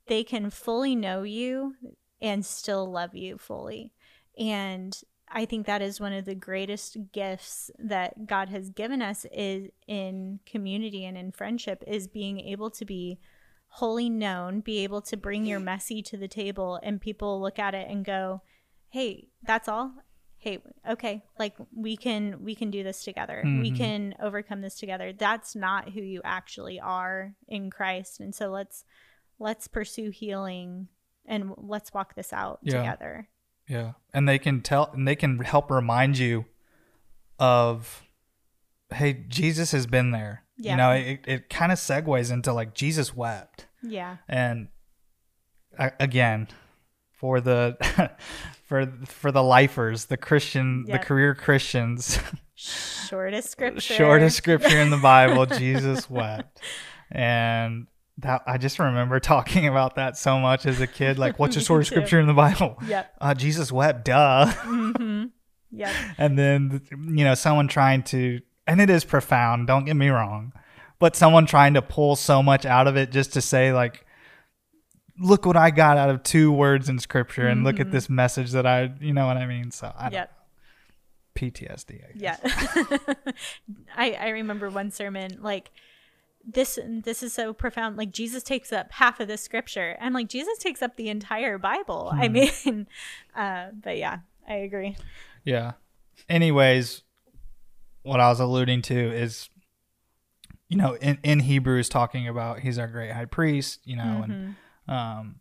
[0.07, 1.75] they can fully know you
[2.21, 3.93] and still love you fully.
[4.39, 9.27] And I think that is one of the greatest gifts that God has given us
[9.33, 13.19] is in community and in friendship is being able to be
[13.69, 17.75] wholly known, be able to bring your messy to the table and people look at
[17.75, 18.43] it and go,
[18.91, 19.93] "Hey, that's all."
[20.37, 23.43] Hey, okay, like we can we can do this together.
[23.61, 23.77] We Mhm.
[23.77, 25.13] can overcome this together.
[25.13, 28.21] That's not who you actually are in Christ.
[28.21, 28.85] And so let's
[29.39, 30.89] let's pursue healing
[31.25, 32.79] and let's walk this out Yeah.
[32.79, 33.29] together.
[33.69, 33.93] Yeah.
[34.13, 36.45] And they can tell and they can help remind you
[37.39, 38.03] of
[38.93, 40.45] hey, Jesus has been there.
[40.57, 40.71] Yeah.
[40.73, 43.67] You know, it, it kind of segues into like Jesus wept.
[43.83, 44.19] Yeah.
[44.29, 44.69] And
[45.79, 46.49] a- again,
[47.11, 47.77] for the
[48.65, 51.01] for for the lifers, the Christian, Yep.
[51.01, 52.19] the career Christians,
[52.55, 53.95] Shortest scripture.
[53.95, 56.61] shortest scripture in the Bible, Jesus wept.
[57.11, 57.87] And
[58.19, 61.19] that I just remember talking about that so much as a kid.
[61.19, 61.97] Like, what's your shortest too.
[61.97, 62.77] scripture in the Bible?
[62.87, 63.15] Yep.
[63.21, 64.47] Uh, Jesus wept, duh.
[64.47, 65.25] hmm
[65.77, 65.95] Yep.
[66.19, 70.53] and then you know someone trying to and it is profound don't get me wrong
[71.01, 74.07] but someone trying to pull so much out of it just to say like
[75.19, 78.53] look what i got out of two words in scripture and look at this message
[78.53, 80.33] that i you know what i mean so i don't Yep.
[81.37, 81.41] know.
[81.51, 82.41] ptsd I guess.
[82.45, 83.33] Yeah.
[83.97, 85.73] I I remember one sermon like
[86.47, 90.29] this this is so profound like Jesus takes up half of the scripture and like
[90.29, 92.11] Jesus takes up the entire Bible.
[92.13, 92.87] I mean
[93.37, 94.97] uh but yeah, I agree.
[95.45, 95.73] yeah
[96.29, 97.03] anyways
[98.03, 99.49] what i was alluding to is
[100.69, 104.55] you know in, in hebrews talking about he's our great high priest you know and
[104.89, 105.37] um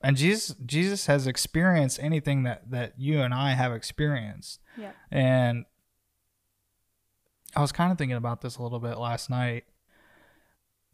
[0.00, 4.92] and jesus jesus has experienced anything that that you and i have experienced Yeah.
[5.10, 5.64] and
[7.54, 9.64] i was kind of thinking about this a little bit last night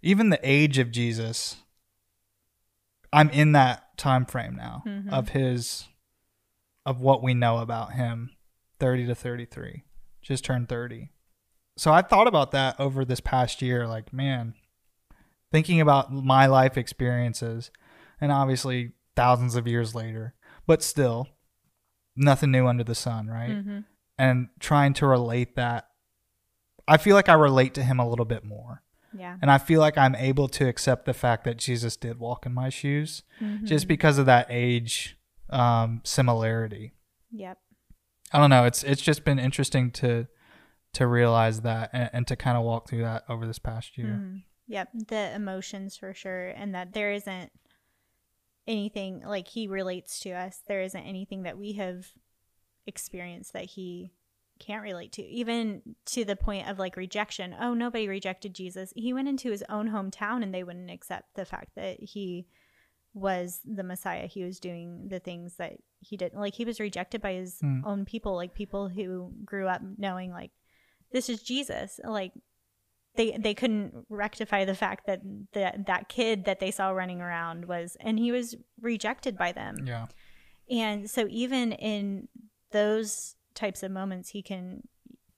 [0.02, 1.56] even the age of jesus
[3.12, 5.10] i'm in that time frame now Mhm.
[5.12, 5.88] of his
[6.84, 8.30] of what we know about him
[8.80, 9.84] 30 to 33
[10.20, 11.10] just turned 30
[11.76, 14.54] so i thought about that over this past year like man
[15.50, 17.70] thinking about my life experiences
[18.20, 20.34] and obviously thousands of years later
[20.66, 21.28] but still
[22.16, 23.78] nothing new under the sun right Mm-hmm.
[24.18, 25.88] and trying to relate that
[26.88, 28.82] i feel like i relate to him a little bit more
[29.16, 29.36] Yeah.
[29.42, 32.52] and i feel like i'm able to accept the fact that jesus did walk in
[32.54, 33.64] my shoes Mhm.
[33.64, 35.16] just because of that age
[35.50, 36.92] um, similarity
[37.30, 37.58] Yep.
[38.34, 38.64] I don't know.
[38.64, 40.26] It's it's just been interesting to
[40.94, 44.18] to realize that and, and to kind of walk through that over this past year.
[44.20, 44.42] Mhm.
[44.68, 47.52] Yep, the emotions for sure, and that there isn't
[48.66, 50.62] anything like he relates to us.
[50.66, 52.12] There isn't anything that we have
[52.86, 54.12] experienced that he
[54.64, 57.54] can't relate to, even to the point of like rejection.
[57.60, 58.92] Oh, nobody rejected Jesus.
[58.96, 62.46] He went into his own hometown and they wouldn't accept the fact that he
[63.14, 64.26] was the Messiah.
[64.26, 67.80] He was doing the things that he didn't Like he was rejected by his Hmm.
[67.84, 70.50] own people, like people who grew up knowing like
[71.12, 72.00] this is Jesus.
[72.02, 72.32] Like
[73.14, 75.20] they they couldn't rectify the fact that
[75.52, 79.76] that that kid that they saw running around was and he was rejected by them.
[79.86, 80.06] Yeah.
[80.70, 82.28] And so even in
[82.70, 84.86] those types of moments he can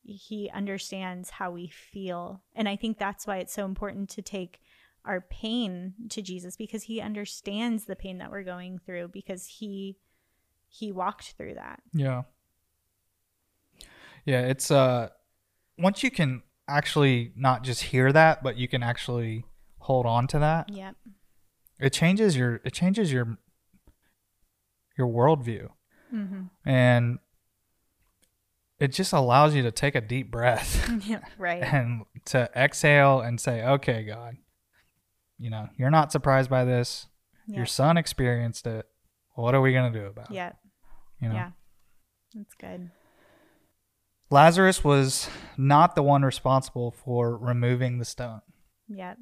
[0.06, 2.42] he understands how we feel.
[2.54, 4.60] And I think that's why it's so important to take
[5.06, 9.96] our pain to Jesus because he understands the pain that we're going through because he
[10.68, 11.80] he walked through that.
[11.94, 12.22] Yeah.
[14.26, 15.08] Yeah, it's uh
[15.78, 19.44] once you can actually not just hear that, but you can actually
[19.80, 20.96] hold on to that, Yep.
[21.78, 23.38] it changes your it changes your
[24.96, 25.68] your worldview.
[26.12, 26.50] Mhm.
[26.64, 27.18] And
[28.84, 30.90] it just allows you to take a deep breath.
[31.06, 31.62] yeah, right.
[31.72, 34.36] and to exhale and say, okay, God,
[35.38, 37.06] you know, you're not surprised by this.
[37.46, 38.86] Your son experienced it.
[39.34, 40.34] What are we going to do about it?
[40.34, 40.52] Yeah.
[41.20, 41.34] You know?
[41.34, 41.50] Yeah.
[42.34, 42.90] That's good.
[44.30, 48.40] Lazarus was not the one responsible for removing the stone.
[48.88, 49.18] Yep.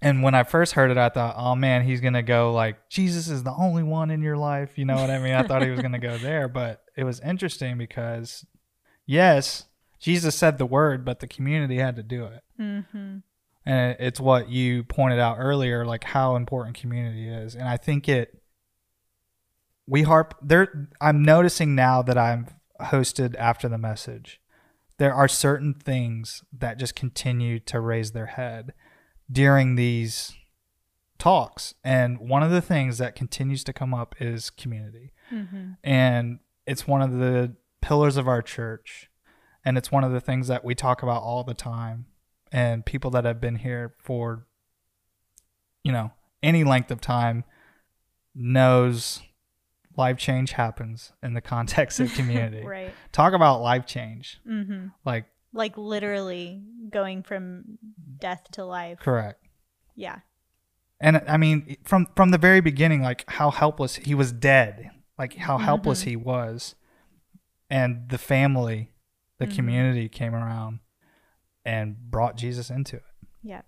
[0.00, 2.88] And when I first heard it, I thought, oh man, he's going to go like,
[2.88, 4.78] Jesus is the only one in your life.
[4.78, 5.34] You know what I mean?
[5.34, 6.48] I thought he was going to go there.
[6.48, 8.44] But it was interesting because,
[9.06, 9.64] yes,
[9.98, 12.42] Jesus said the word, but the community had to do it.
[12.60, 13.18] Mm-hmm.
[13.66, 18.08] and it's what you pointed out earlier like how important community is and i think
[18.08, 18.40] it
[19.86, 22.46] we harp there i'm noticing now that i'm
[22.80, 24.40] hosted after the message
[24.96, 28.72] there are certain things that just continue to raise their head
[29.30, 30.32] during these
[31.18, 35.72] talks and one of the things that continues to come up is community Mm-hmm.
[35.84, 37.54] and it's one of the
[37.86, 39.08] pillars of our church
[39.64, 42.06] and it's one of the things that we talk about all the time
[42.50, 44.44] and people that have been here for
[45.84, 46.10] you know
[46.42, 47.44] any length of time
[48.34, 49.22] knows
[49.96, 52.92] life change happens in the context of community right.
[53.12, 54.88] talk about life change Mm-hmm.
[55.04, 57.78] like Like literally going from
[58.18, 58.98] death to life.
[58.98, 59.42] correct
[59.94, 60.18] Yeah.
[61.00, 65.36] And I mean, from from the very beginning, like how helpless he was dead, like
[65.36, 66.74] how helpless he was,
[67.70, 68.92] and the family,
[69.38, 70.80] the community came around
[71.64, 73.02] and brought Jesus into it.
[73.42, 73.62] Yeah.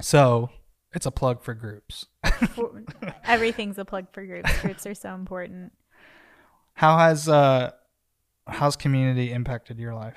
[0.00, 0.50] So
[0.92, 2.06] it's a plug for groups.
[3.24, 4.60] Everything's a plug for groups.
[4.60, 5.72] Groups are so important.
[6.74, 7.72] How has uh
[8.46, 10.16] how's community impacted your life?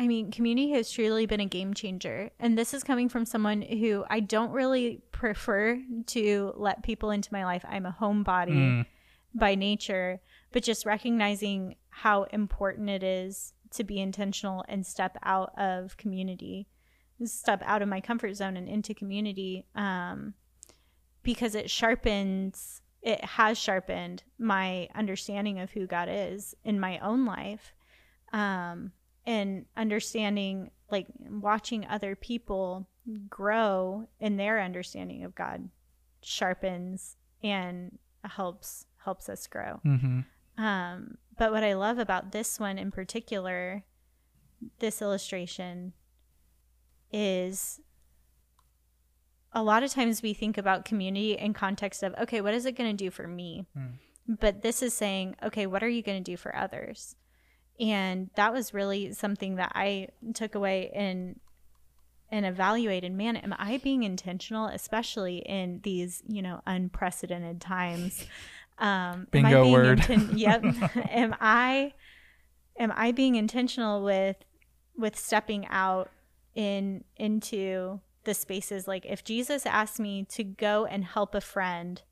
[0.00, 2.30] I mean, community has truly been a game changer.
[2.38, 7.32] And this is coming from someone who I don't really prefer to let people into
[7.32, 7.64] my life.
[7.68, 8.86] I'm a homebody Mm.
[9.34, 10.20] by nature,
[10.52, 16.68] but just recognizing how important it is to be intentional and step out of community,
[17.24, 20.34] step out of my comfort zone and into community, um,
[21.22, 27.26] because it sharpens, it has sharpened my understanding of who God is in my own
[27.26, 27.74] life.
[28.32, 28.92] Um,
[29.26, 32.88] and understanding, like watching other people
[33.28, 35.68] grow in their understanding of God
[36.22, 39.80] sharpens and helps helps us grow.
[39.86, 40.20] Mm-hmm.
[40.58, 43.84] Um, but what I love about this one in particular,
[44.80, 45.92] this illustration,
[47.12, 47.80] is
[49.52, 52.76] a lot of times we think about community in context of, okay, what is it
[52.76, 53.66] going to do for me?
[54.26, 57.14] But this is saying, okay, what are you going to do for others?
[57.80, 61.38] And that was really something that I took away and
[62.30, 68.26] and evaluated man am i being intentional especially in these you know unprecedented times
[68.78, 69.98] um Bingo being word.
[70.00, 70.62] inten- yep.
[71.10, 71.92] Am i
[72.78, 74.36] am i being intentional with
[74.96, 76.10] with stepping out
[76.54, 78.86] in into the spaces?
[78.88, 82.02] Like if jesus asked me to go and help a friend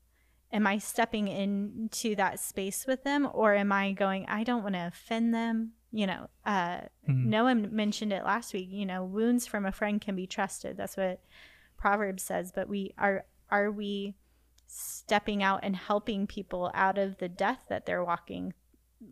[0.51, 3.27] am i stepping into that space with them?
[3.33, 6.27] Or am i going i don't want to offend them you know?
[6.45, 7.25] Uh Mhm.
[7.27, 10.75] noah mentioned it last week you know wounds from a friend can be trusted.
[10.75, 11.21] That's what
[11.77, 14.15] proverbs says but we are are we
[14.67, 18.53] stepping out and helping people out of the death that they're walking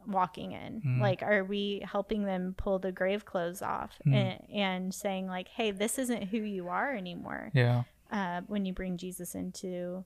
[0.07, 0.99] walking in Mhm.
[0.99, 4.13] like are we helping them pull the grave clothes off Mhm.
[4.15, 7.83] and, and saying like hey this isn't who you are anymore Yeah.
[8.11, 10.03] uh, when you bring jesus into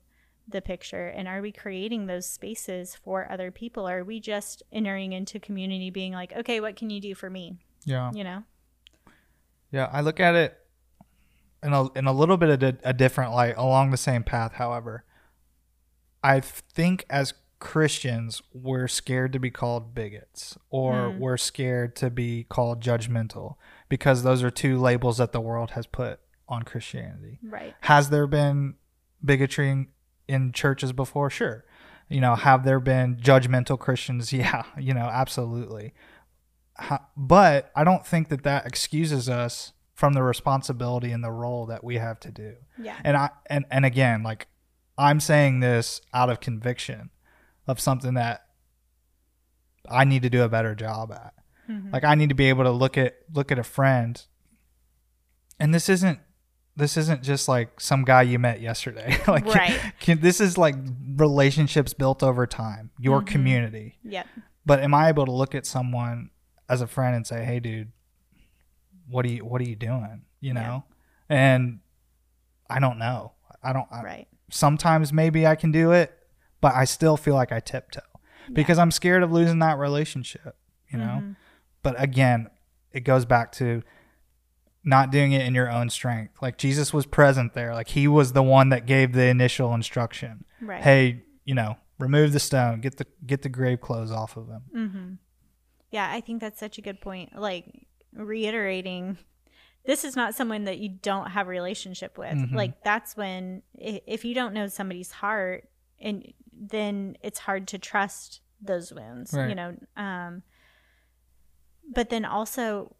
[0.49, 5.13] the picture and are we creating those spaces for other people are we just entering
[5.13, 8.11] into community being like okay what can you do for me Yeah.
[8.13, 8.43] you know
[9.71, 10.57] Yeah, I look at it
[11.63, 14.53] in a in a little bit of a, a different light along the same path.
[14.53, 15.03] However,
[16.23, 21.19] I think as Christians, we're scared to be called bigots or hmm.
[21.19, 23.55] we're scared to be called judgmental
[23.89, 27.39] because those are two labels that the world has put on Christianity.
[27.43, 28.75] right Has there been
[29.23, 29.87] bigotry in,
[30.27, 31.29] in churches before?
[31.29, 31.65] Sure.
[32.07, 34.33] You know, have there been judgmental Christians?
[34.33, 35.93] Yeah, you know, absolutely.
[37.17, 41.83] But I don't think that that excuses us from the responsibility and the role that
[41.83, 42.55] we have to do.
[42.81, 44.47] yeah And I and and again, like
[44.99, 47.09] I'm saying this out of conviction
[47.67, 48.45] of something that
[49.89, 51.33] I need to do a better job at.
[51.69, 51.91] Mm-hmm.
[51.91, 54.21] Like I need to be able to look at look at a friend
[55.57, 56.19] and this isn't
[56.75, 59.17] this isn't just like some guy you met yesterday.
[59.27, 59.79] like Right.
[60.01, 60.75] can, this is like
[61.15, 63.27] relationships built over time, your mm-hmm.
[63.27, 63.99] community.
[64.03, 64.27] yep
[64.65, 66.29] But am I able to look at someone
[66.67, 67.91] as a friend and say, "Hey, dude,
[69.07, 70.61] what are you what are you doing?" You Yeah.
[70.61, 70.83] know,
[71.29, 71.79] and
[72.69, 73.31] I don't know.
[73.63, 73.87] I don't.
[73.91, 76.17] I, right Sometimes maybe I can do it,
[76.61, 78.01] but I still feel like I tiptoe
[78.53, 80.55] because I'm scared of losing that relationship.
[80.91, 81.05] You know.
[81.05, 81.31] Mm-hmm.
[81.83, 82.49] But again,
[82.91, 83.83] it goes back to
[84.83, 86.41] not doing it in your own strength.
[86.41, 87.73] Like Jesus was present there.
[87.73, 90.45] Like he was the one that gave the initial instruction.
[90.61, 94.47] right Hey, you know, remove the stone, get the get the grave clothes off of
[94.47, 94.61] him.
[94.75, 95.13] Mm-hmm.
[95.91, 97.37] Yeah, I think that's such a good point.
[97.37, 97.65] Like
[98.13, 99.17] reiterating,
[99.89, 102.35] this is not someone that you don't have a relationship with.
[102.35, 102.53] Mhm.
[102.53, 105.67] Like that's when if you don't know somebody's heart,
[105.99, 109.33] and then it's hard to trust those wounds.
[109.49, 110.43] You know, um,
[111.91, 112.95] but then also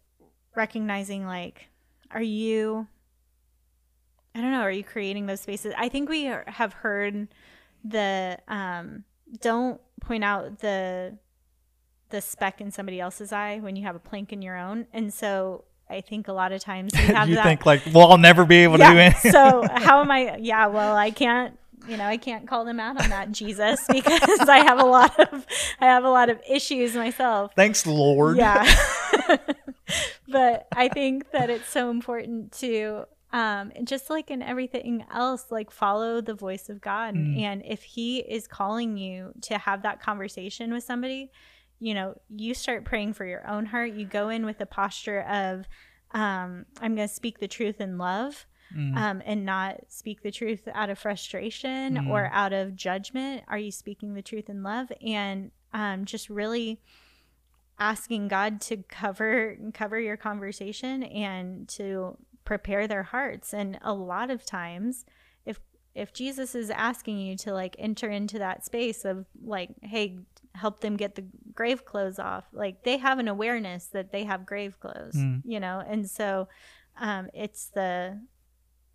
[0.56, 1.68] recognizing like,
[2.10, 2.88] are you?
[4.34, 4.62] I don't know.
[4.62, 5.72] Are you creating those spaces?
[5.78, 7.28] I think we are, have heard
[7.84, 9.04] the um,
[9.40, 11.18] don't point out the
[12.08, 14.88] the speck in somebody else's eye when you have a plank in your own.
[14.92, 17.44] And so I think a lot of times we have you that.
[17.44, 19.00] think like, well, I'll never be able to do yeah.
[19.00, 19.32] anything.
[19.32, 20.36] so how am I?
[20.36, 20.66] Yeah.
[20.66, 21.56] Well, I can't.
[21.88, 25.18] You know, I can't call them out on that, Jesus, because I have a lot
[25.18, 25.46] of
[25.80, 27.52] I have a lot of issues myself.
[27.56, 28.36] Thanks, Lord.
[28.36, 28.70] Yeah.
[30.28, 35.70] but I think that it's so important to um just like in everything else like
[35.70, 40.72] follow the voice of God and if he is calling you to have that conversation
[40.72, 41.30] with somebody,
[41.80, 43.92] you know, you start praying for your own heart.
[43.92, 45.66] You go in with a posture of
[46.12, 48.46] um I'm going to speak the truth in love.
[48.72, 48.96] Mm.
[48.96, 52.08] um, and not speak the truth out of frustration Mm.
[52.08, 53.42] or out of judgment?
[53.48, 54.92] Are you speaking the truth in love?
[55.04, 56.80] And um, just really
[57.80, 63.52] asking God to cover cover your conversation and to prepare their hearts.
[63.52, 65.04] And a lot of times,
[65.44, 65.58] if
[65.94, 70.18] if Jesus is asking you to like enter into that space of like, hey,
[70.54, 71.24] help them get the
[71.54, 75.42] grave clothes off, like they have an awareness that they have grave clothes, Mm.
[75.44, 76.48] you know, and so
[76.98, 78.20] um, it's the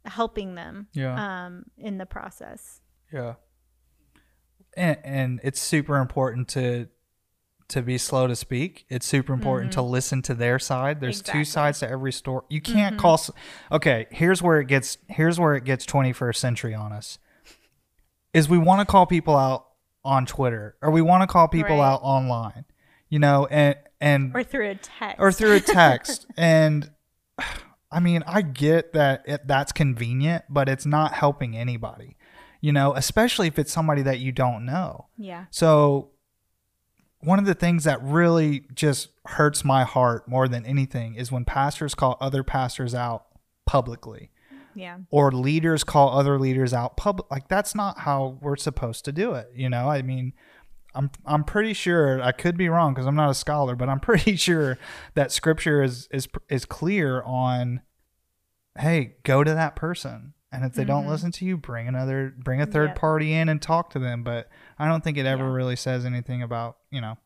[0.05, 1.45] helping them Yeah.
[1.45, 2.81] um, in the process.
[3.11, 3.35] Yeah.
[4.77, 6.87] And, and it's super important to
[7.67, 8.85] to be slow to speak.
[8.89, 10.99] It's super important to listen to their side.
[11.01, 11.43] There's two Mm-hmm.
[11.45, 12.43] Sides to every story.
[12.47, 13.19] You can't call
[13.71, 17.17] Okay, here's where it gets here's where it gets 21st century on us.
[18.33, 19.65] Is we want to call people out
[20.05, 21.87] on Twitter or we want to call people Right.
[21.93, 22.63] out online.
[23.09, 25.15] You know, and and Or through a text.
[25.19, 26.89] or through a text and
[27.91, 32.17] i mean i get that it, that's convenient but it's not helping anybody
[32.61, 35.45] you know especially if it's somebody that you don't know yeah.
[35.49, 36.09] so
[37.19, 41.45] one of the things that really just hurts my heart more than anything is when
[41.45, 43.25] pastors call other pastors out
[43.65, 44.29] publicly
[44.75, 44.97] Yeah.
[45.09, 49.33] or leaders call other leaders out public like that's not how we're supposed to do
[49.33, 50.33] it you know i mean
[50.93, 53.99] i'm i'm pretty sure i could be wrong because i'm not a scholar but i'm
[54.11, 54.77] pretty sure
[55.13, 57.81] that scripture is is is clear on
[58.77, 61.11] hey go to that person and if they don't mm-hmm.
[61.11, 62.99] listen to you bring another bring a third Yep.
[62.99, 65.53] party in and talk to them but i don't think it ever Yeah.
[65.53, 67.17] really says anything about you know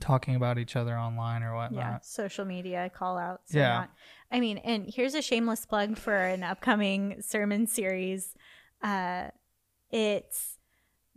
[0.00, 1.98] talking about each other online or whatnot Yeah.
[2.02, 3.54] Social media call outs.
[3.54, 3.60] Yeah.
[3.60, 3.86] Yeah.
[4.30, 8.34] I mean, and here's a shameless plug for an upcoming sermon series.
[8.82, 9.28] Uh,
[9.90, 10.58] it's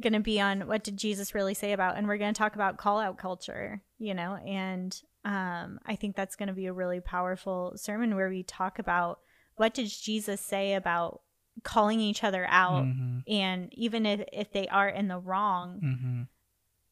[0.01, 2.55] going to be on what did Jesus really say about, and we're going to talk
[2.55, 6.73] about call out culture, you know, and um, I think that's going to be a
[6.73, 9.19] really powerful sermon where we talk about
[9.55, 11.21] what did Jesus say about
[11.63, 13.23] calling each other out, Mhm.
[13.27, 16.21] and even if, if they are in the wrong, hmm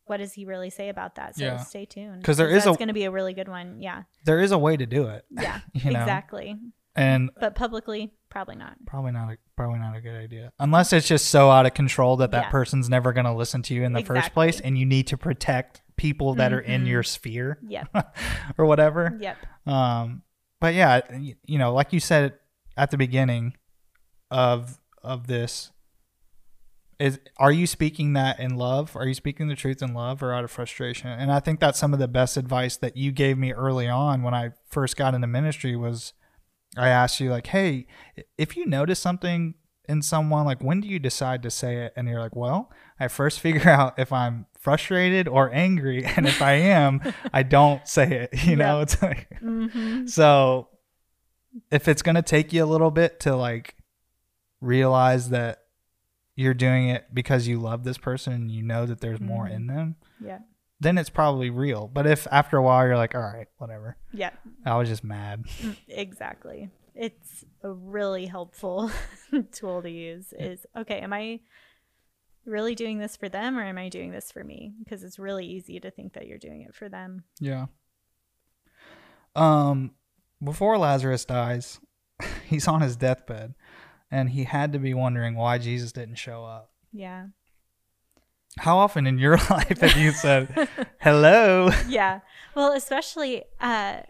[0.06, 1.36] what does he really say about that?
[1.36, 1.58] So Yeah.
[1.58, 2.20] stay tuned.
[2.22, 3.82] Because there is that's going to be a really good one.
[3.82, 4.03] Yeah.
[4.26, 5.99] there is a way to do it Yeah, You know?
[5.99, 6.56] exactly.
[6.95, 8.76] and But publicly, probably not.
[8.86, 10.51] Probably not a probably not a good idea.
[10.60, 12.49] Unless it's just so out of control that that Yeah.
[12.51, 15.18] person's never going to listen to you in the first place and you need to
[15.18, 18.16] protect people that are in your sphere Yep.
[18.58, 19.18] or whatever.
[19.20, 19.38] Yep.
[19.68, 20.22] Um
[20.62, 21.01] but yeah,
[21.45, 22.34] you know, like you said
[22.78, 23.56] at the beginning
[24.32, 25.72] of of this
[27.00, 28.96] is are you speaking that in love?
[28.96, 31.10] Are you speaking the truth in love or out of frustration?
[31.10, 34.24] And I think that's some of the best advice that you gave me early on
[34.24, 36.14] when I first got into ministry was
[36.78, 37.88] I asked you like, "Hey,
[38.38, 39.56] if you notice something
[39.88, 43.08] in someone, like when do you decide to say it?" And you're like, "Well, I
[43.08, 47.02] first figure out if I'm frustrated or angry, and if I am,
[47.34, 50.70] I don't say it." You know, it's like hmm so
[51.72, 53.76] if it's going to take you a little bit to like
[54.62, 55.64] realize that
[56.36, 59.54] you're doing it because you love this person and you know that there's more Mhm.
[59.54, 60.40] in them, Yeah.
[60.80, 61.88] then it's probably real.
[61.88, 63.98] But if after a while you're like, "All right, whatever.
[64.12, 64.32] Yeah.
[64.66, 66.70] I was just mad." Mm, Exactly.
[66.94, 68.90] It's a really helpful
[69.52, 70.34] tool to use.
[70.34, 71.00] Is okay.
[71.00, 71.40] Am I
[72.46, 74.74] really doing this for them or am I doing this for me?
[74.80, 77.24] Because it's really easy to think that you're doing it for them.
[77.40, 77.66] Yeah.
[79.36, 79.92] Um,
[80.44, 81.80] before Lazarus dies,
[82.46, 83.54] he's on his deathbed,
[84.16, 86.72] and he had to be wondering why Jesus didn't show up.
[86.93, 87.28] Yeah.
[88.59, 90.70] How often in your life have you said,
[91.01, 91.70] "Hello"?
[91.89, 92.22] yeah.
[92.55, 94.01] Well, especially uh,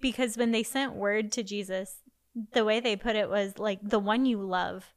[0.00, 1.98] because when they sent word to Jesus,
[2.52, 4.92] the way they put it was like the one you love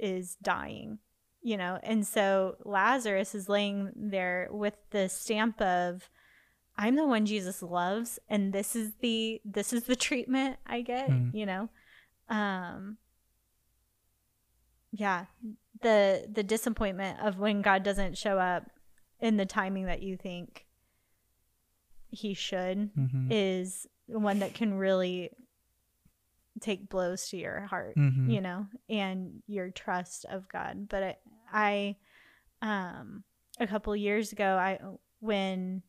[0.00, 0.98] is dying,
[1.42, 6.10] you know, and so Lazarus is laying there with the stamp of
[6.76, 11.08] I'm the one Jesus loves, and this is the this is the treatment I get,
[11.08, 11.32] Mm.
[11.32, 11.68] you know.
[12.28, 12.98] Um.
[14.96, 15.26] Yeah,
[15.82, 18.70] the the disappointment of when God doesn't show up
[19.20, 20.66] in the timing that you think
[22.08, 23.28] he should Mhm.
[23.30, 25.30] is one that can really
[26.60, 28.30] take blows to your heart, Mhm.
[28.32, 30.88] you know, and your trust of God.
[30.88, 31.02] But
[31.52, 31.96] I,
[32.62, 32.66] I
[32.98, 33.24] um,
[33.60, 34.78] a couple years ago, I
[35.20, 35.82] when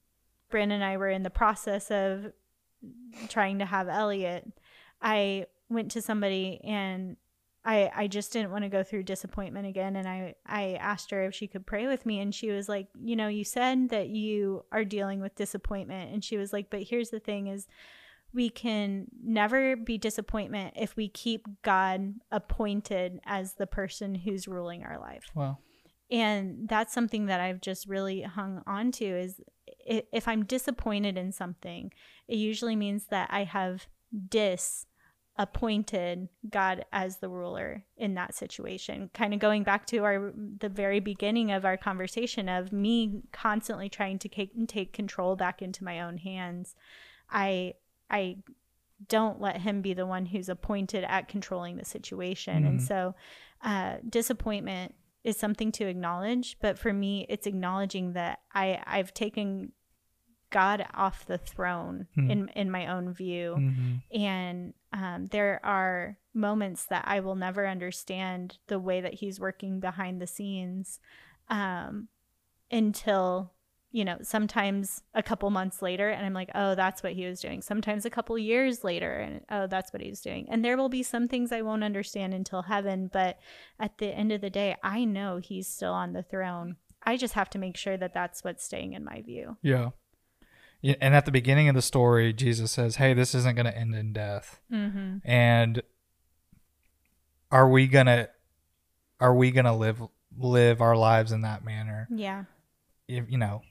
[0.50, 2.34] Brandon and I were in the process of
[3.30, 4.52] trying to have Elliot,
[5.02, 7.16] I went to somebody and
[7.68, 11.26] I I just didn't want to go through disappointment again and I I asked her
[11.26, 14.08] if she could pray with me and she was like, "You know, you said that
[14.08, 17.68] you are dealing with disappointment." And she was like, "But here's the thing is
[18.34, 24.84] we can never be disappointment if we keep God appointed as the person who's ruling
[24.84, 25.60] our life." Well,
[26.10, 29.42] and that's something that i've just really hung on to is
[29.86, 31.92] if i'm disappointed in something
[32.30, 33.88] it usually means that i have
[34.30, 34.86] dis
[35.38, 39.10] appointed God as the ruler in that situation.
[39.14, 43.88] Kind of going back to our the very beginning of our conversation of me constantly
[43.88, 46.76] trying to take, take control back into my own hands.
[47.30, 47.76] I
[48.10, 48.38] I
[49.08, 52.64] don't let him be the one who's appointed at controlling the situation.
[52.64, 52.68] Mm.
[52.68, 53.14] And so
[53.62, 59.72] uh, disappointment is something to acknowledge, but for me it's acknowledging that I I've taken
[60.50, 62.32] God off the throne mm.
[62.32, 64.18] in in my own view, mm-hmm.
[64.18, 69.80] and um, there are moments that I will never understand the way that He's working
[69.80, 71.00] behind the scenes,
[71.50, 72.08] um,
[72.72, 73.54] until
[73.92, 77.40] you know sometimes a couple months later, and I'm like, oh, that's what He was
[77.40, 77.62] doing.
[77.62, 80.48] Sometimes a couple years later, and oh, that's what He was doing.
[80.50, 83.38] And there will be some things I won't understand until heaven, but
[83.80, 86.78] at the end of the day, I know He's still on the throne.
[87.04, 89.58] I just have to make sure that that's what's staying in my view.
[89.62, 89.90] Yeah
[90.84, 93.96] and at the beginning of the story, Jesus says, "Hey, this isn't going to end
[93.96, 95.18] in death." Mm-hmm.
[95.30, 95.82] And
[97.52, 98.30] are we gonna
[99.20, 100.02] are we gonna live
[100.38, 102.08] live our lives in that manner?
[102.12, 102.44] Yeah.
[103.08, 103.62] If, you know,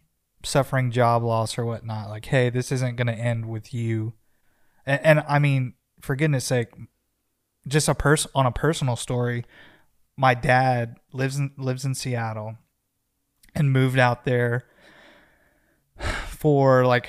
[0.43, 2.09] suffering job loss or whatnot.
[2.09, 4.15] Like, hey, this isn't gonna end with you.
[4.85, 6.69] And, and I mean, for goodness sake,
[7.69, 9.45] just a person on a personal story.
[10.17, 12.57] My dad lives in lives in Seattle,
[13.55, 14.67] and moved out there
[16.37, 17.09] for like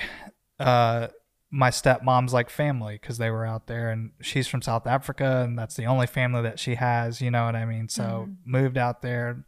[0.58, 1.08] uh
[1.50, 5.58] my stepmom's like family because they were out there and she's from South Africa and
[5.58, 7.88] that's the only family that she has, you know what I mean?
[7.88, 8.32] So mm-hmm.
[8.44, 9.44] moved out there,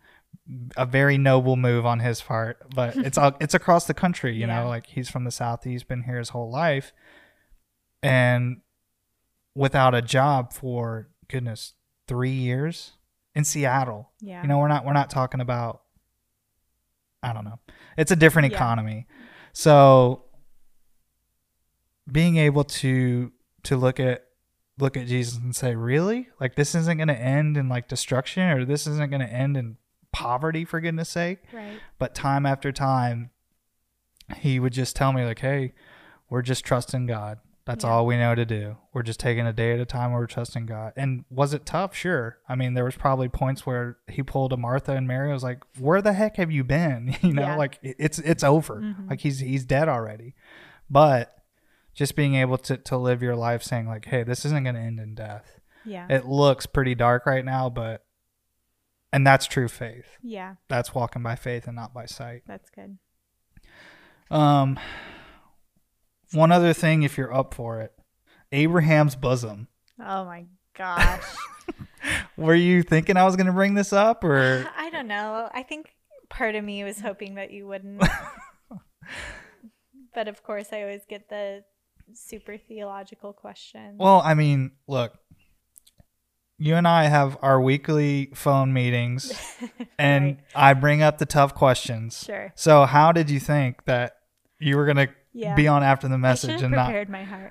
[0.76, 4.46] a very noble move on his part, but it's all, it's across the country, you
[4.46, 4.62] yeah.
[4.62, 6.92] know, like he's from the South, he's been here his whole life
[8.02, 8.62] and
[9.54, 11.74] without a job for goodness,
[12.08, 12.92] three years
[13.34, 14.10] in Seattle.
[14.20, 14.40] Yeah.
[14.40, 15.82] You know, we're not, we're not talking about,
[17.22, 17.58] I don't know.
[17.98, 18.58] It's a different yeah.
[19.52, 20.24] So
[22.10, 23.32] being able to
[23.64, 24.26] to look at
[24.78, 26.28] look at Jesus and say, "Really?
[26.40, 29.56] Like this isn't going to end in like destruction or this isn't going to end
[29.56, 29.76] in
[30.12, 31.78] poverty for goodness sake." Right.
[31.98, 33.30] But time after time
[34.36, 35.74] he would just tell me like, "Hey,
[36.28, 37.38] we're just trusting God.
[37.70, 37.90] That's yeah.
[37.90, 38.78] all we know to do.
[38.92, 40.92] We're just taking a day at a time we're trusting God.
[40.96, 41.94] And was it tough?
[41.94, 42.38] Sure.
[42.48, 45.30] I mean, there was probably points where he pulled a Martha and Mary.
[45.30, 47.56] I was like, "Where the heck have you been?" You know, yeah.
[47.56, 48.80] like it's it's over.
[48.80, 49.10] Mm-hmm.
[49.10, 50.34] Like he's he's dead already.
[50.90, 51.32] But
[51.94, 54.80] just being able to to live your life saying like, "Hey, this isn't going to
[54.80, 56.08] end in death." Yeah.
[56.10, 58.04] It looks pretty dark right now, but
[59.12, 60.18] and that's true faith.
[60.24, 60.56] Yeah.
[60.66, 62.42] That's walking by faith and not by sight.
[62.48, 62.98] That's good.
[64.28, 64.76] Um
[66.32, 67.92] one other thing, if you're up for it,
[68.52, 69.68] Abraham's bosom.
[69.98, 71.22] Oh my gosh.
[72.36, 75.48] Were you thinking I was going to bring this up, or I don't know.
[75.52, 75.94] I think
[76.28, 78.02] part of me was hoping that you wouldn't.
[80.14, 81.64] but of course, I always get the
[82.14, 83.96] super theological question.
[83.98, 85.12] Well, I mean, look,
[86.58, 89.32] you and I have our weekly phone meetings,
[89.98, 90.38] and right.
[90.54, 92.24] I bring up the tough questions.
[92.24, 92.52] Sure.
[92.54, 94.16] So, how did you think that
[94.58, 95.54] you were going to yeah.
[95.54, 96.94] be on after the message and not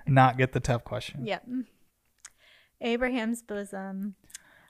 [0.08, 1.26] not get the tough question.
[1.26, 1.46] Yep.
[2.82, 4.16] Abraham's bosom.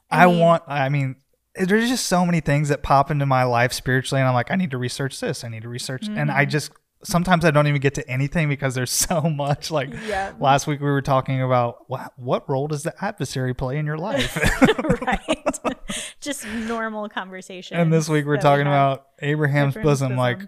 [0.10, 0.64] I, I mean, want.
[0.68, 1.16] I mean,
[1.56, 4.56] there's just so many things that pop into my life spiritually, and I'm like, I
[4.56, 5.44] need to research this.
[5.44, 6.18] I need to research, mm-hmm.
[6.18, 6.52] and I mm-hmm.
[6.52, 6.72] just
[7.04, 9.72] sometimes I don't even get to anything because there's so much.
[9.72, 10.34] Like yeah.
[10.40, 13.98] last week, we were talking about what, what role does the adversary play in your
[13.98, 14.38] life?
[15.02, 15.60] right.
[16.22, 17.78] just normal conversation.
[17.78, 20.08] And this week, we're talking we about Abraham's, Abraham's bosom.
[20.10, 20.18] bosom.
[20.18, 20.40] Like,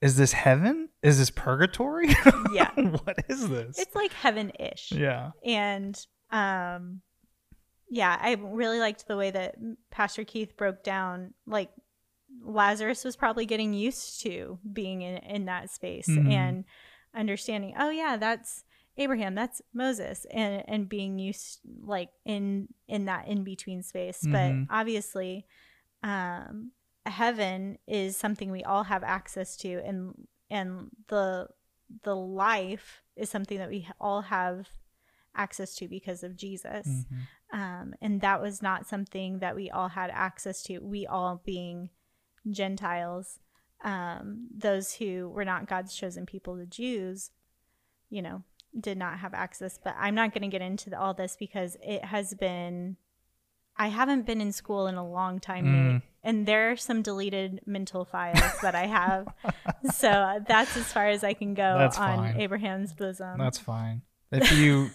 [0.00, 0.88] is this heaven?
[1.02, 2.14] Is this purgatory?
[2.52, 2.70] Yeah.
[2.74, 3.78] what is this?
[3.78, 4.92] It's like heaven ish.
[4.92, 5.32] Yeah.
[5.44, 5.98] And
[6.30, 7.02] um
[7.88, 9.56] yeah, I really liked the way that
[9.90, 11.70] Pastor Keith broke down like
[12.42, 16.30] Lazarus was probably getting used to being in, in that space mm-hmm.
[16.30, 16.64] and
[17.14, 18.64] understanding, oh yeah, that's
[18.96, 24.20] Abraham, that's Moses and and being used like in in that in between space.
[24.24, 24.64] Mm-hmm.
[24.64, 25.46] But obviously
[26.02, 26.72] um
[27.08, 31.48] heaven is something we all have access to and and the
[32.02, 34.68] the life is something that we all have
[35.36, 36.86] access to because of Jesus.
[36.86, 37.58] Mm-hmm.
[37.58, 40.78] Um, and that was not something that we all had access to.
[40.80, 41.90] We all being
[42.50, 43.38] Gentiles,
[43.84, 47.30] um, those who were not God's chosen people, the Jews,
[48.10, 48.42] you know,
[48.78, 49.78] did not have access.
[49.82, 52.96] But I'm not going to get into the, all this because it has been
[53.78, 56.02] I haven't been in school in a long time, mm.
[56.22, 59.28] and there are some deleted mental files that I have.
[59.94, 62.40] so uh, that's as far as I can go that's on fine.
[62.40, 63.38] Abraham's bosom.
[63.38, 64.02] That's fine.
[64.32, 64.90] If you,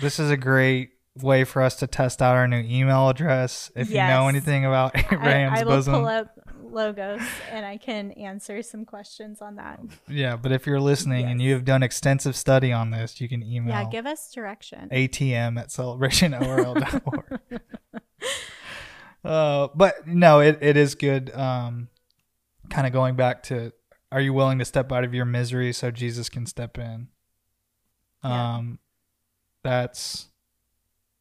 [0.00, 0.90] this is a great
[1.22, 3.70] way for us to test out our new email address.
[3.74, 4.08] If yes.
[4.08, 6.40] you know anything about Abraham's I, I bosom, will pull up
[6.72, 9.80] logos and I can answer some questions on that.
[10.08, 13.42] Yeah, but if you're listening and you have done extensive study on this, you can
[13.42, 14.88] email Yeah, give us direction.
[14.90, 17.40] atm at celebrationorl.org.
[19.24, 21.34] uh, but no, it, it is good.
[21.34, 21.88] Um,
[22.70, 23.72] kind of going back to,
[24.12, 27.08] are you willing to step out of your misery so Jesus can step in?
[28.24, 28.56] Yeah.
[28.56, 28.78] Um,
[29.62, 30.26] that's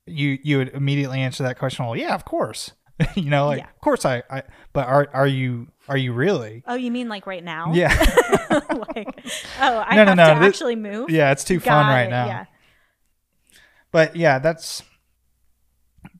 [0.05, 0.37] you.
[0.43, 1.85] You would immediately answer that question.
[1.85, 2.71] Well, yeah, of course.
[3.15, 3.69] you know, like Yeah.
[3.69, 4.43] of course I, I.
[4.73, 6.63] But are are you are you really?
[6.67, 7.71] Oh, you mean like right now?
[7.73, 7.89] Yeah,
[8.49, 9.21] like,
[9.61, 11.09] oh, I No, no, have no, to thi- actually move.
[11.09, 11.31] yeah.
[11.31, 12.25] It's too fun right it, now.
[12.27, 12.45] Yeah.
[13.91, 14.83] But yeah, that's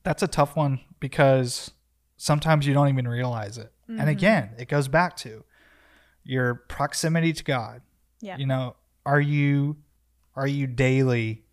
[0.02, 1.70] that's a tough one because
[2.16, 3.72] sometimes you don't even realize it.
[3.88, 4.00] Mm-hmm.
[4.00, 5.44] And again, it goes back to
[6.24, 7.82] your proximity to God.
[8.20, 8.36] Yeah.
[8.36, 8.76] You know,
[9.06, 9.76] are you
[10.36, 11.44] are you daily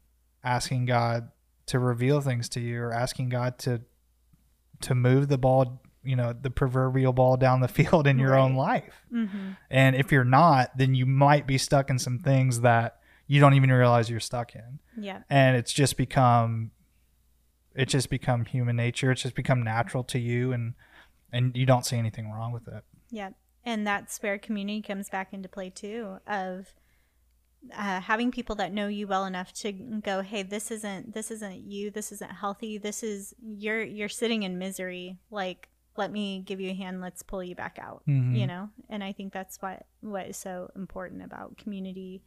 [0.43, 1.29] asking God
[1.67, 3.81] to reveal things to you or asking God to
[4.81, 8.55] to move the ball, you know, the proverbial ball down the field in your own
[8.55, 9.05] life?
[9.13, 9.51] Mm-hmm.
[9.71, 13.55] And if you're not, then you might be stuck in some things that you don't
[13.55, 15.21] even realize you're stuck in Yeah.
[15.29, 16.71] and it's just become
[17.77, 20.73] it's just become human nature it's just become natural to you and
[21.31, 23.29] and you don't see anything wrong with it Yeah.
[23.65, 26.73] And that's where community comes back into play too of
[27.75, 31.63] uh, having people that know you well enough to go, hey, this isn't this isn't
[31.63, 31.91] you.
[31.91, 32.77] This isn't healthy.
[32.77, 35.17] This is you're you're sitting in misery.
[35.31, 35.67] Like,
[35.97, 37.01] let me give you a hand.
[37.01, 38.03] Let's pull you back out.
[38.07, 38.37] Mhm.
[38.39, 38.69] You know.
[38.89, 42.23] And I think that's what what is so important about community.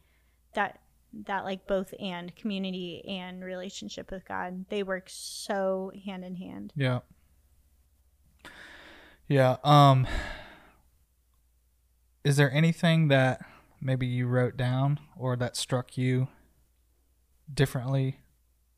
[0.53, 0.79] That
[1.25, 6.73] that like both and community and relationship with God, they work so hand in hand.
[6.75, 6.99] yeah
[9.27, 10.07] yeah um
[12.23, 13.43] is there anything that
[13.79, 16.27] maybe you wrote down or that struck you
[17.53, 18.19] differently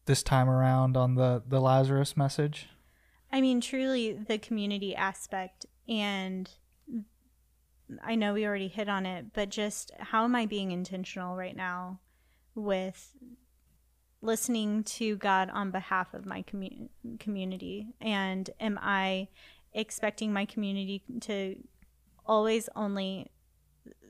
[0.06, 2.70] this time around on the the lazarus message
[3.34, 5.66] I mean, truly the community aspect.
[5.90, 6.48] And
[8.04, 11.56] I know we already hit on it, but just how am I being intentional right
[11.56, 12.00] now
[12.56, 13.16] with
[14.22, 16.90] listening to God on behalf of my commu-
[17.20, 17.88] community?
[18.02, 19.28] And am I
[19.74, 21.56] expecting my community to
[22.26, 23.32] always only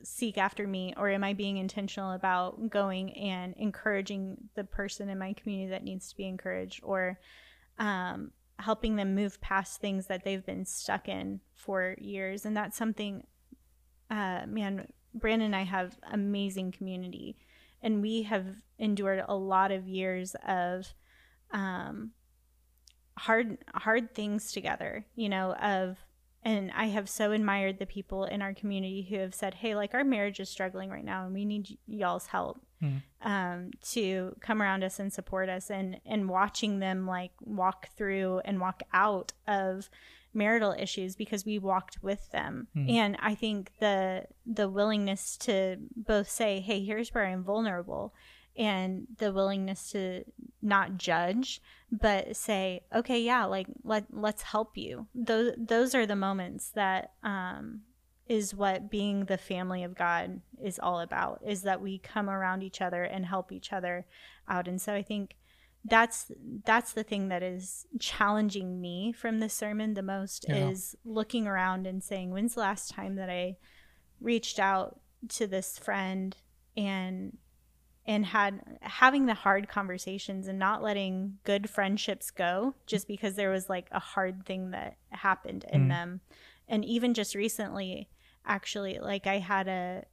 [0.02, 0.94] seek after me?
[0.96, 5.84] Or am i being intentional about going and encouraging the person in my community that
[5.84, 6.80] needs to be encouraged?
[6.84, 7.18] Or
[7.78, 8.30] um,
[8.60, 12.44] helping them move past things that they've been stuck in for years?
[12.44, 13.24] And that's something
[14.10, 17.36] uh, man brandon and i have amazing community
[17.84, 18.46] and we have
[18.78, 20.92] endured a lot of years of
[21.52, 22.10] um,
[23.16, 25.96] hard hard things together you know of
[26.42, 29.94] and i have so admired the people in our community who have said hey like
[29.94, 32.60] our marriage is struggling right now and we need y- y'all's help
[33.22, 38.40] um, to come around us and support us and and watching them like walk through
[38.44, 39.88] and walk out of
[40.34, 42.68] marital issues because we walked with them.
[42.88, 48.12] And i think the the willingness to both say hey here's where i'm vulnerable
[48.56, 50.24] and the willingness to
[50.62, 51.60] not judge
[51.90, 55.06] but say okay yeah like let let's help you.
[55.14, 57.82] Those those are the moments that um
[58.26, 62.62] is what being the family of God is all about is that we come around
[62.62, 64.06] each other and help each other
[64.48, 64.66] out.
[64.66, 65.36] And so I think
[65.86, 66.30] that's
[66.64, 70.68] that's the thing that is challenging me from this sermon the most Yeah.
[70.70, 73.56] is looking around and saying when's the last time that I
[74.20, 76.36] reached out to this friend
[76.76, 77.36] and
[78.06, 83.50] and had having the hard conversations and not letting good friendships go just because there
[83.50, 85.88] was like a hard thing that happened in Mm.
[85.88, 86.20] them
[86.68, 88.08] and even just recently
[88.46, 90.04] actually like i had a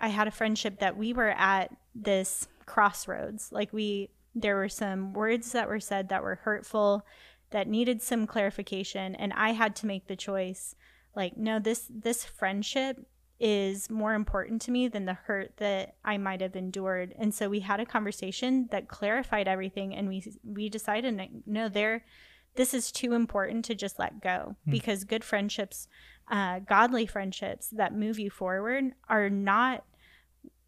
[0.00, 5.12] i had a friendship that we were at this crossroads like we there were some
[5.12, 7.06] words that were said that were hurtful
[7.50, 10.74] that needed some clarification and i had to make the choice
[11.14, 13.06] like no this this friendship
[13.40, 17.14] is more important to me than the hurt that I might have endured.
[17.18, 22.04] And so we had a conversation that clarified everything and we we decided no there
[22.56, 25.88] this is too important to just let go because good friendships
[26.30, 29.84] uh, godly friendships that move you forward are not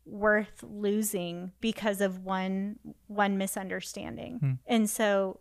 [0.07, 2.79] worth losing because of one
[3.09, 4.59] one misunderstanding.
[4.67, 5.41] And so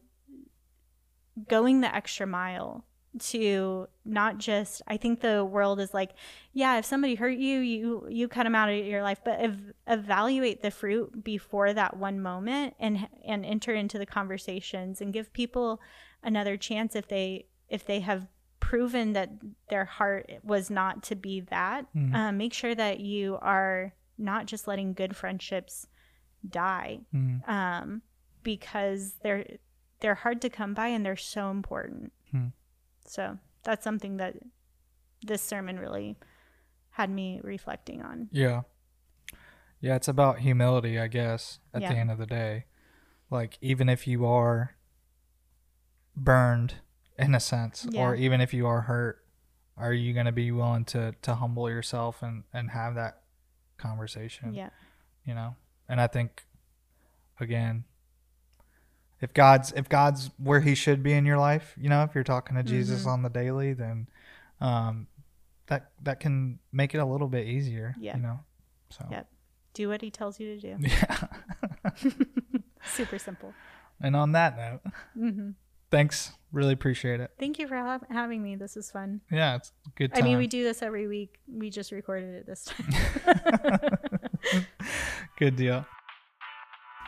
[1.48, 2.86] going the extra mile
[3.18, 6.12] to not just I think the world is like,
[6.52, 9.74] yeah, if somebody hurt you, you you cut them out of your life, but ev-
[9.88, 15.32] evaluate the fruit before that one moment and and enter into the conversations and give
[15.32, 15.80] people
[16.24, 18.28] another chance if they if they have
[18.60, 19.30] proven that
[19.70, 21.86] their heart was not to be that.
[22.16, 25.88] Um, make sure that you are not just letting good friendships
[26.48, 27.48] die Mm.
[27.50, 28.02] um,
[28.44, 29.46] because they're
[30.02, 32.12] they're hard to come by and they're so important.
[32.32, 32.48] Hmm.
[33.08, 34.36] So that's something that
[35.26, 36.18] this sermon really
[36.92, 38.28] had me reflecting on.
[38.32, 38.64] Yeah.
[39.80, 41.94] Yeah, it's about humility, I guess, at Yeah.
[41.94, 42.66] the end of the day.
[43.32, 44.76] Like, even if you are
[46.16, 46.76] burned
[47.18, 49.26] in a sense, or even if you are hurt,
[49.78, 53.22] are you going to be willing to, to humble yourself and, and have that
[53.78, 54.54] conversation?
[54.54, 54.70] Yeah.
[55.26, 55.56] You know?
[55.90, 56.44] And I think,
[57.40, 57.84] again,
[59.22, 62.24] if God's if God's where He should be in your life, you know, if you're
[62.24, 63.08] talking to Jesus Mhm.
[63.08, 64.08] on the daily, then
[64.62, 65.08] um,
[65.68, 67.96] that that can make it a little bit easier.
[68.00, 68.16] Yeah.
[68.18, 68.40] You know.
[68.90, 69.06] So.
[69.12, 69.24] Yeah.
[69.74, 70.78] Do what he tells you to do.
[70.88, 71.28] Yeah.
[72.86, 73.54] Super simple.
[74.02, 74.82] and on that note,
[75.14, 75.50] hmm
[75.92, 76.32] thanks.
[76.52, 77.32] Really appreciate it.
[77.38, 78.56] Thank you for ha- having me.
[78.56, 79.20] This is fun.
[79.32, 80.12] Yeah, it's a good.
[80.16, 81.40] I mean, we do this every week.
[81.52, 82.90] We just recorded it this time.
[85.38, 85.86] good deal.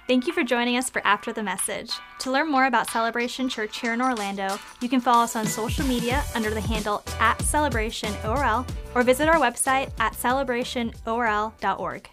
[0.07, 1.91] Thank you for joining us for After the Message.
[2.19, 5.85] To learn more about Celebration Church here in Orlando, you can follow us on social
[5.85, 8.65] media under the handle at CelebrationORL
[8.95, 12.09] or visit our website at celebrationorl.org.